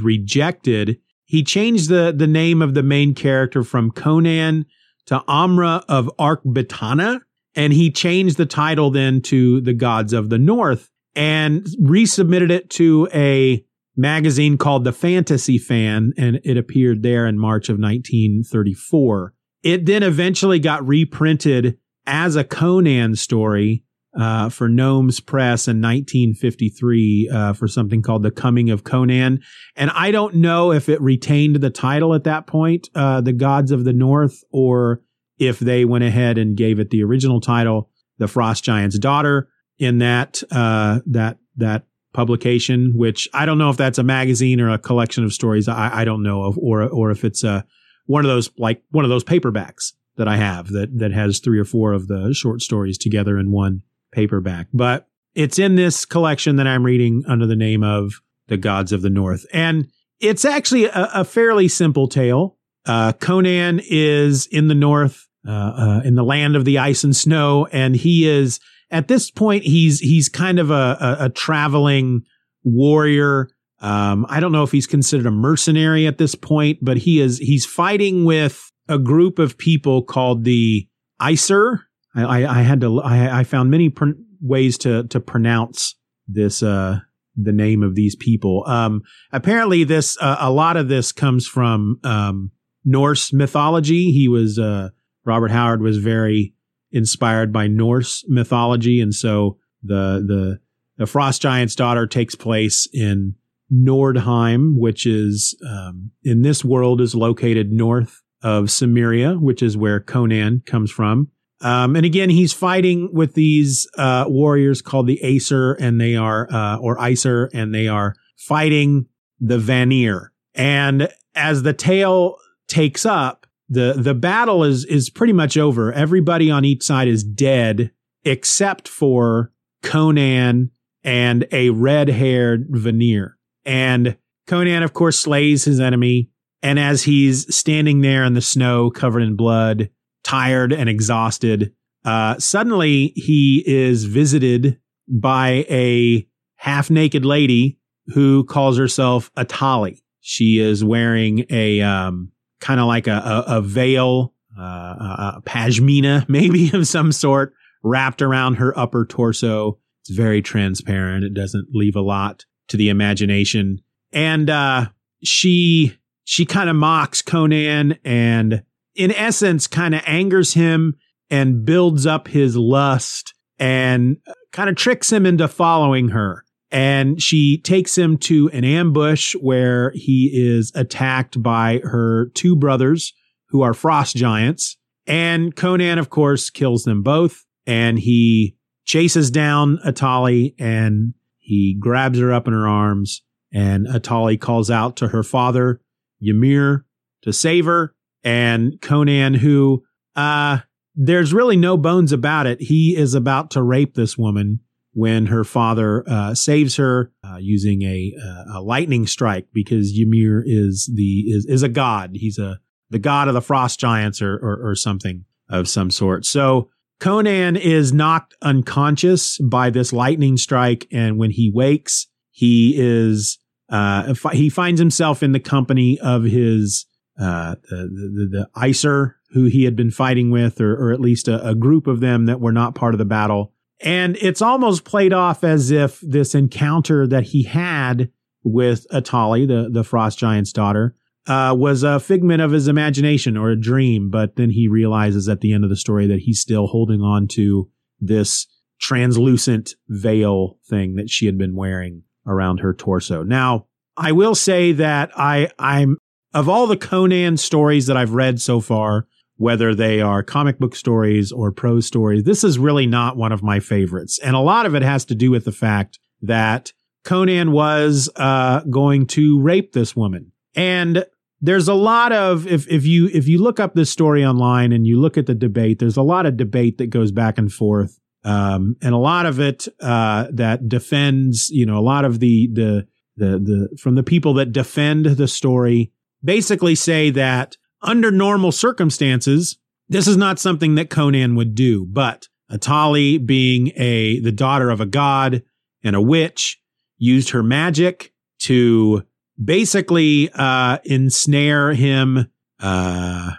rejected. 0.00 1.00
He 1.24 1.42
changed 1.42 1.88
the, 1.88 2.14
the 2.16 2.28
name 2.28 2.62
of 2.62 2.74
the 2.74 2.84
main 2.84 3.14
character 3.14 3.64
from 3.64 3.90
Conan 3.90 4.66
to 5.06 5.24
Amra 5.26 5.84
of 5.88 6.08
Akbitana 6.20 7.22
and 7.54 7.72
he 7.72 7.90
changed 7.90 8.36
the 8.36 8.46
title 8.46 8.90
then 8.90 9.20
to 9.22 9.60
The 9.60 9.74
Gods 9.74 10.12
of 10.12 10.28
the 10.30 10.38
North 10.38 10.90
and 11.14 11.64
resubmitted 11.82 12.50
it 12.50 12.70
to 12.70 13.08
a 13.12 13.64
magazine 13.96 14.56
called 14.56 14.84
The 14.84 14.92
Fantasy 14.92 15.58
Fan 15.58 16.12
and 16.16 16.40
it 16.44 16.56
appeared 16.56 17.02
there 17.02 17.26
in 17.26 17.38
March 17.38 17.68
of 17.68 17.78
1934. 17.78 19.34
It 19.62 19.86
then 19.86 20.02
eventually 20.02 20.58
got 20.58 20.86
reprinted 20.86 21.78
as 22.06 22.36
a 22.36 22.44
Conan 22.44 23.16
story 23.16 23.84
uh, 24.18 24.48
for 24.48 24.68
Gnomes 24.68 25.20
Press 25.20 25.68
in 25.68 25.80
1953 25.80 27.30
uh, 27.32 27.52
for 27.52 27.68
something 27.68 28.02
called 28.02 28.22
The 28.22 28.30
Coming 28.30 28.70
of 28.70 28.84
Conan. 28.84 29.40
And 29.76 29.90
I 29.90 30.10
don't 30.10 30.36
know 30.36 30.72
if 30.72 30.88
it 30.88 31.00
retained 31.00 31.56
the 31.56 31.70
title 31.70 32.14
at 32.14 32.24
that 32.24 32.46
point, 32.46 32.88
uh, 32.94 33.20
The 33.20 33.32
Gods 33.32 33.70
of 33.70 33.84
the 33.84 33.92
North, 33.92 34.42
or 34.50 35.02
if 35.40 35.58
they 35.58 35.84
went 35.84 36.04
ahead 36.04 36.38
and 36.38 36.56
gave 36.56 36.78
it 36.78 36.90
the 36.90 37.02
original 37.02 37.40
title, 37.40 37.90
The 38.18 38.28
Frost 38.28 38.62
Giant's 38.62 38.98
Daughter, 38.98 39.48
in 39.78 39.98
that 39.98 40.42
uh, 40.52 41.00
that 41.06 41.38
that 41.56 41.84
publication. 42.12 42.92
Which 42.94 43.28
I 43.34 43.46
don't 43.46 43.58
know 43.58 43.70
if 43.70 43.76
that's 43.76 43.98
a 43.98 44.04
magazine 44.04 44.60
or 44.60 44.70
a 44.70 44.78
collection 44.78 45.24
of 45.24 45.32
stories. 45.32 45.66
I, 45.66 46.02
I 46.02 46.04
don't 46.04 46.22
know 46.22 46.44
of, 46.44 46.56
or 46.58 46.82
or 46.82 47.10
if 47.10 47.24
it's 47.24 47.42
a 47.42 47.50
uh, 47.50 47.62
one 48.06 48.24
of 48.24 48.28
those 48.28 48.50
like 48.56 48.82
one 48.90 49.04
of 49.04 49.08
those 49.08 49.24
paperbacks 49.24 49.94
that 50.16 50.28
I 50.28 50.36
have 50.36 50.68
that 50.68 50.98
that 50.98 51.12
has 51.12 51.40
three 51.40 51.58
or 51.58 51.64
four 51.64 51.92
of 51.92 52.06
the 52.06 52.32
short 52.34 52.60
stories 52.60 52.98
together 52.98 53.38
in 53.38 53.50
one 53.50 53.82
paperback. 54.12 54.68
But 54.72 55.08
it's 55.34 55.58
in 55.58 55.76
this 55.76 56.04
collection 56.04 56.56
that 56.56 56.66
I'm 56.66 56.84
reading 56.84 57.24
under 57.26 57.46
the 57.46 57.56
name 57.56 57.82
of 57.82 58.20
The 58.48 58.56
Gods 58.56 58.92
of 58.92 59.02
the 59.02 59.10
North. 59.10 59.46
And 59.52 59.90
it's 60.18 60.44
actually 60.44 60.86
a, 60.86 61.08
a 61.14 61.24
fairly 61.24 61.68
simple 61.68 62.08
tale. 62.08 62.58
Uh, 62.86 63.12
Conan 63.12 63.80
is 63.88 64.46
in 64.46 64.68
the 64.68 64.74
north, 64.74 65.28
in 65.44 66.14
the 66.14 66.24
land 66.24 66.56
of 66.56 66.64
the 66.64 66.78
ice 66.78 67.04
and 67.04 67.14
snow, 67.14 67.66
and 67.72 67.96
he 67.96 68.28
is 68.28 68.60
at 68.90 69.08
this 69.08 69.30
point 69.30 69.64
he's 69.64 70.00
he's 70.00 70.28
kind 70.28 70.58
of 70.58 70.70
a, 70.70 70.96
a, 71.00 71.16
a 71.26 71.28
traveling 71.30 72.22
warrior. 72.64 73.48
Um, 73.80 74.26
I 74.28 74.40
don't 74.40 74.52
know 74.52 74.62
if 74.62 74.72
he's 74.72 74.86
considered 74.86 75.26
a 75.26 75.30
mercenary 75.30 76.06
at 76.06 76.18
this 76.18 76.34
point, 76.34 76.78
but 76.82 76.98
he 76.98 77.20
is 77.20 77.38
he's 77.38 77.64
fighting 77.64 78.24
with 78.24 78.70
a 78.88 78.98
group 78.98 79.38
of 79.38 79.56
people 79.56 80.02
called 80.02 80.44
the 80.44 80.86
Aesir. 81.22 81.86
I, 82.14 82.22
I, 82.42 82.58
I 82.58 82.62
had 82.62 82.80
to, 82.80 83.00
I, 83.00 83.40
I 83.40 83.44
found 83.44 83.70
many 83.70 83.88
pr- 83.88 84.18
ways 84.40 84.76
to, 84.78 85.04
to 85.04 85.20
pronounce 85.20 85.94
this, 86.26 86.60
uh, 86.60 86.98
the 87.36 87.52
name 87.52 87.84
of 87.84 87.94
these 87.94 88.16
people. 88.16 88.64
Um, 88.66 89.02
apparently 89.30 89.84
this, 89.84 90.18
uh, 90.20 90.38
a 90.40 90.50
lot 90.50 90.76
of 90.76 90.88
this 90.88 91.12
comes 91.12 91.46
from, 91.46 92.00
um, 92.02 92.50
Norse 92.84 93.32
mythology. 93.32 94.10
He 94.10 94.26
was, 94.26 94.58
uh, 94.58 94.88
Robert 95.24 95.50
Howard 95.50 95.82
was 95.82 95.98
very 95.98 96.54
inspired 96.92 97.52
by 97.52 97.66
Norse 97.66 98.24
mythology. 98.28 99.00
And 99.00 99.14
so 99.14 99.58
the, 99.82 100.24
the, 100.26 100.60
the 100.96 101.06
Frost 101.06 101.42
Giant's 101.42 101.74
daughter 101.74 102.06
takes 102.06 102.34
place 102.34 102.88
in 102.92 103.34
Nordheim, 103.72 104.76
which 104.76 105.06
is, 105.06 105.56
um, 105.66 106.10
in 106.24 106.42
this 106.42 106.64
world 106.64 107.00
is 107.00 107.14
located 107.14 107.70
north 107.70 108.22
of 108.42 108.64
Cimmeria, 108.64 109.40
which 109.40 109.62
is 109.62 109.76
where 109.76 110.00
Conan 110.00 110.62
comes 110.66 110.90
from. 110.90 111.28
Um, 111.60 111.94
and 111.94 112.06
again, 112.06 112.30
he's 112.30 112.52
fighting 112.52 113.10
with 113.12 113.34
these 113.34 113.86
uh, 113.98 114.24
warriors 114.26 114.80
called 114.80 115.06
the 115.06 115.22
Acer, 115.22 115.74
and 115.74 116.00
they 116.00 116.16
are, 116.16 116.50
uh, 116.50 116.78
or 116.78 116.98
Aesir, 116.98 117.50
and 117.52 117.74
they 117.74 117.86
are 117.86 118.14
fighting 118.36 119.06
the 119.40 119.58
Vanir. 119.58 120.32
And 120.54 121.08
as 121.34 121.62
the 121.62 121.74
tale 121.74 122.36
takes 122.66 123.04
up, 123.04 123.46
the 123.70 123.94
the 123.96 124.14
battle 124.14 124.64
is 124.64 124.84
is 124.84 125.08
pretty 125.08 125.32
much 125.32 125.56
over. 125.56 125.92
Everybody 125.92 126.50
on 126.50 126.64
each 126.64 126.82
side 126.82 127.08
is 127.08 127.24
dead 127.24 127.92
except 128.24 128.88
for 128.88 129.52
Conan 129.82 130.70
and 131.02 131.46
a 131.52 131.70
red 131.70 132.10
haired 132.10 132.66
Vanir. 132.68 133.38
And 133.64 134.18
Conan, 134.46 134.82
of 134.82 134.92
course, 134.92 135.18
slays 135.18 135.64
his 135.64 135.80
enemy 135.80 136.30
and 136.62 136.78
as 136.78 137.04
he's 137.04 137.54
standing 137.54 138.00
there 138.00 138.24
in 138.24 138.34
the 138.34 138.42
snow 138.42 138.90
covered 138.90 139.22
in 139.22 139.36
blood, 139.36 139.90
tired 140.22 140.72
and 140.72 140.88
exhausted, 140.88 141.72
uh, 142.04 142.38
suddenly 142.38 143.12
he 143.16 143.62
is 143.66 144.04
visited 144.04 144.78
by 145.08 145.64
a 145.70 146.26
half 146.56 146.90
naked 146.90 147.24
lady 147.24 147.78
who 148.08 148.44
calls 148.44 148.76
herself 148.76 149.32
Atali. 149.34 150.00
She 150.20 150.58
is 150.58 150.84
wearing 150.84 151.46
a 151.48 151.80
um, 151.80 152.32
kind 152.60 152.80
of 152.80 152.86
like 152.86 153.06
a, 153.06 153.44
a, 153.46 153.58
a 153.58 153.62
veil, 153.62 154.34
uh, 154.58 154.62
a, 154.62 155.42
pashmina 155.44 156.24
maybe 156.28 156.70
of 156.72 156.86
some 156.86 157.12
sort 157.12 157.54
wrapped 157.82 158.22
around 158.22 158.54
her 158.56 158.78
upper 158.78 159.04
torso. 159.04 159.78
It's 160.02 160.10
very 160.10 160.42
transparent. 160.42 161.24
It 161.24 161.34
doesn't 161.34 161.68
leave 161.72 161.96
a 161.96 162.00
lot 162.00 162.44
to 162.68 162.76
the 162.76 162.88
imagination. 162.88 163.80
And 164.12 164.48
uh, 164.48 164.88
she 165.22 165.98
she 166.24 166.44
kind 166.44 166.70
of 166.70 166.76
mocks 166.76 167.22
Conan 167.22 167.98
and 168.04 168.62
in 168.94 169.12
essence 169.12 169.66
kind 169.66 169.94
of 169.94 170.02
angers 170.06 170.54
him 170.54 170.96
and 171.30 171.64
builds 171.64 172.06
up 172.06 172.28
his 172.28 172.56
lust 172.56 173.34
and 173.58 174.16
kind 174.52 174.68
of 174.68 174.76
tricks 174.76 175.12
him 175.12 175.26
into 175.26 175.48
following 175.48 176.08
her. 176.08 176.44
And 176.70 177.20
she 177.20 177.58
takes 177.58 177.98
him 177.98 178.16
to 178.18 178.48
an 178.50 178.64
ambush 178.64 179.34
where 179.34 179.90
he 179.94 180.30
is 180.32 180.70
attacked 180.74 181.42
by 181.42 181.80
her 181.82 182.30
two 182.34 182.54
brothers 182.54 183.12
who 183.48 183.62
are 183.62 183.74
frost 183.74 184.14
giants. 184.14 184.76
And 185.06 185.56
Conan, 185.56 185.98
of 185.98 186.10
course, 186.10 186.50
kills 186.50 186.84
them 186.84 187.02
both. 187.02 187.44
And 187.66 187.98
he 187.98 188.56
chases 188.84 189.30
down 189.30 189.78
Atali 189.84 190.54
and 190.58 191.14
he 191.38 191.76
grabs 191.78 192.18
her 192.18 192.32
up 192.32 192.46
in 192.46 192.52
her 192.52 192.68
arms. 192.68 193.22
And 193.52 193.86
Atali 193.88 194.40
calls 194.40 194.70
out 194.70 194.96
to 194.98 195.08
her 195.08 195.24
father, 195.24 195.80
Ymir, 196.22 196.86
to 197.22 197.32
save 197.32 197.64
her. 197.64 197.94
And 198.22 198.80
Conan, 198.80 199.34
who, 199.34 199.82
uh, 200.14 200.58
there's 200.94 201.32
really 201.32 201.56
no 201.56 201.76
bones 201.76 202.12
about 202.12 202.46
it. 202.46 202.60
He 202.60 202.96
is 202.96 203.14
about 203.14 203.50
to 203.52 203.62
rape 203.62 203.94
this 203.94 204.16
woman 204.16 204.60
when 204.92 205.26
her 205.26 205.44
father 205.44 206.04
uh, 206.08 206.34
saves 206.34 206.76
her 206.76 207.12
uh, 207.24 207.36
using 207.36 207.82
a, 207.82 208.12
uh, 208.20 208.58
a 208.58 208.60
lightning 208.60 209.06
strike 209.06 209.46
because 209.52 209.96
Ymir 209.96 210.42
is 210.44 210.90
the 210.94 211.20
is 211.28 211.46
is 211.46 211.62
a 211.62 211.68
god. 211.68 212.12
He's 212.14 212.38
a 212.38 212.60
the 212.90 212.98
god 212.98 213.28
of 213.28 213.34
the 213.34 213.42
frost 213.42 213.78
giants 213.78 214.20
or, 214.20 214.34
or, 214.34 214.70
or 214.70 214.74
something 214.74 215.24
of 215.48 215.68
some 215.68 215.90
sort. 215.90 216.24
So 216.24 216.70
Conan 216.98 217.56
is 217.56 217.92
knocked 217.92 218.34
unconscious 218.42 219.38
by 219.38 219.70
this 219.70 219.92
lightning 219.92 220.36
strike, 220.36 220.86
and 220.92 221.18
when 221.18 221.30
he 221.30 221.50
wakes, 221.54 222.08
he 222.30 222.74
is 222.76 223.38
uh, 223.68 224.14
he 224.32 224.50
finds 224.50 224.80
himself 224.80 225.22
in 225.22 225.32
the 225.32 225.40
company 225.40 225.98
of 226.00 226.24
his 226.24 226.86
uh, 227.18 227.54
the, 227.70 228.28
the, 228.30 228.48
the 228.54 228.60
Aesir 228.60 229.16
who 229.32 229.44
he 229.44 229.64
had 229.64 229.76
been 229.76 229.90
fighting 229.90 230.30
with, 230.30 230.60
or, 230.60 230.74
or 230.74 230.92
at 230.92 231.00
least 231.00 231.28
a, 231.28 231.46
a 231.46 231.54
group 231.54 231.86
of 231.86 232.00
them 232.00 232.26
that 232.26 232.40
were 232.40 232.52
not 232.52 232.74
part 232.74 232.94
of 232.94 232.98
the 232.98 233.04
battle. 233.04 233.52
And 233.82 234.16
it's 234.18 234.42
almost 234.42 234.84
played 234.84 235.12
off 235.12 235.42
as 235.42 235.70
if 235.70 236.00
this 236.00 236.34
encounter 236.34 237.06
that 237.06 237.24
he 237.24 237.44
had 237.44 238.10
with 238.42 238.86
Atali, 238.92 239.46
the, 239.46 239.70
the 239.70 239.84
frost 239.84 240.18
giant's 240.18 240.52
daughter, 240.52 240.94
uh, 241.26 241.54
was 241.56 241.82
a 241.82 242.00
figment 242.00 242.42
of 242.42 242.50
his 242.50 242.68
imagination 242.68 243.36
or 243.36 243.50
a 243.50 243.60
dream. 243.60 244.10
But 244.10 244.36
then 244.36 244.50
he 244.50 244.68
realizes 244.68 245.28
at 245.28 245.40
the 245.40 245.52
end 245.52 245.64
of 245.64 245.70
the 245.70 245.76
story 245.76 246.06
that 246.08 246.20
he's 246.20 246.40
still 246.40 246.66
holding 246.66 247.00
on 247.00 247.28
to 247.28 247.70
this 248.00 248.46
translucent 248.80 249.74
veil 249.88 250.58
thing 250.68 250.94
that 250.96 251.10
she 251.10 251.26
had 251.26 251.38
been 251.38 251.54
wearing 251.54 252.02
around 252.26 252.60
her 252.60 252.74
torso. 252.74 253.22
Now, 253.22 253.66
I 253.96 254.12
will 254.12 254.34
say 254.34 254.72
that 254.72 255.10
I, 255.16 255.50
I'm, 255.58 255.98
of 256.32 256.48
all 256.48 256.66
the 256.66 256.76
Conan 256.76 257.36
stories 257.36 257.86
that 257.86 257.96
I've 257.96 258.14
read 258.14 258.40
so 258.40 258.60
far, 258.60 259.06
whether 259.40 259.74
they 259.74 260.02
are 260.02 260.22
comic 260.22 260.58
book 260.58 260.76
stories 260.76 261.32
or 261.32 261.50
prose 261.50 261.86
stories. 261.86 262.24
This 262.24 262.44
is 262.44 262.58
really 262.58 262.84
not 262.84 263.16
one 263.16 263.32
of 263.32 263.42
my 263.42 263.58
favorites. 263.58 264.18
And 264.22 264.36
a 264.36 264.40
lot 264.40 264.66
of 264.66 264.74
it 264.74 264.82
has 264.82 265.06
to 265.06 265.14
do 265.14 265.30
with 265.30 265.46
the 265.46 265.50
fact 265.50 265.98
that 266.20 266.74
Conan 267.04 267.50
was 267.50 268.10
uh, 268.16 268.60
going 268.64 269.06
to 269.06 269.40
rape 269.40 269.72
this 269.72 269.96
woman. 269.96 270.32
And 270.54 271.06
there's 271.40 271.68
a 271.68 271.74
lot 271.74 272.12
of 272.12 272.46
if 272.46 272.68
if 272.68 272.84
you 272.84 273.08
if 273.14 273.28
you 273.28 273.42
look 273.42 273.58
up 273.58 273.72
this 273.72 273.88
story 273.88 274.22
online 274.22 274.72
and 274.72 274.86
you 274.86 275.00
look 275.00 275.16
at 275.16 275.24
the 275.24 275.34
debate, 275.34 275.78
there's 275.78 275.96
a 275.96 276.02
lot 276.02 276.26
of 276.26 276.36
debate 276.36 276.76
that 276.76 276.90
goes 276.90 277.10
back 277.10 277.38
and 277.38 277.50
forth. 277.50 277.98
Um, 278.22 278.76
and 278.82 278.92
a 278.92 278.98
lot 278.98 279.24
of 279.24 279.40
it 279.40 279.66
uh, 279.80 280.26
that 280.34 280.68
defends, 280.68 281.48
you 281.48 281.64
know, 281.64 281.78
a 281.78 281.80
lot 281.80 282.04
of 282.04 282.20
the 282.20 282.50
the 282.52 282.86
the 283.16 283.38
the 283.38 283.78
from 283.78 283.94
the 283.94 284.02
people 284.02 284.34
that 284.34 284.52
defend 284.52 285.06
the 285.06 285.28
story 285.28 285.92
basically 286.22 286.74
say 286.74 287.08
that 287.08 287.56
under 287.82 288.10
normal 288.10 288.52
circumstances, 288.52 289.58
this 289.88 290.06
is 290.06 290.16
not 290.16 290.38
something 290.38 290.74
that 290.76 290.90
Conan 290.90 291.34
would 291.36 291.54
do, 291.54 291.86
but 291.86 292.28
Atali 292.50 293.24
being 293.24 293.72
a, 293.76 294.20
the 294.20 294.32
daughter 294.32 294.70
of 294.70 294.80
a 294.80 294.86
god 294.86 295.42
and 295.82 295.96
a 295.96 296.00
witch 296.00 296.60
used 296.98 297.30
her 297.30 297.42
magic 297.42 298.12
to 298.40 299.02
basically, 299.42 300.30
uh, 300.34 300.78
ensnare 300.84 301.72
him, 301.72 302.30
uh, 302.60 303.32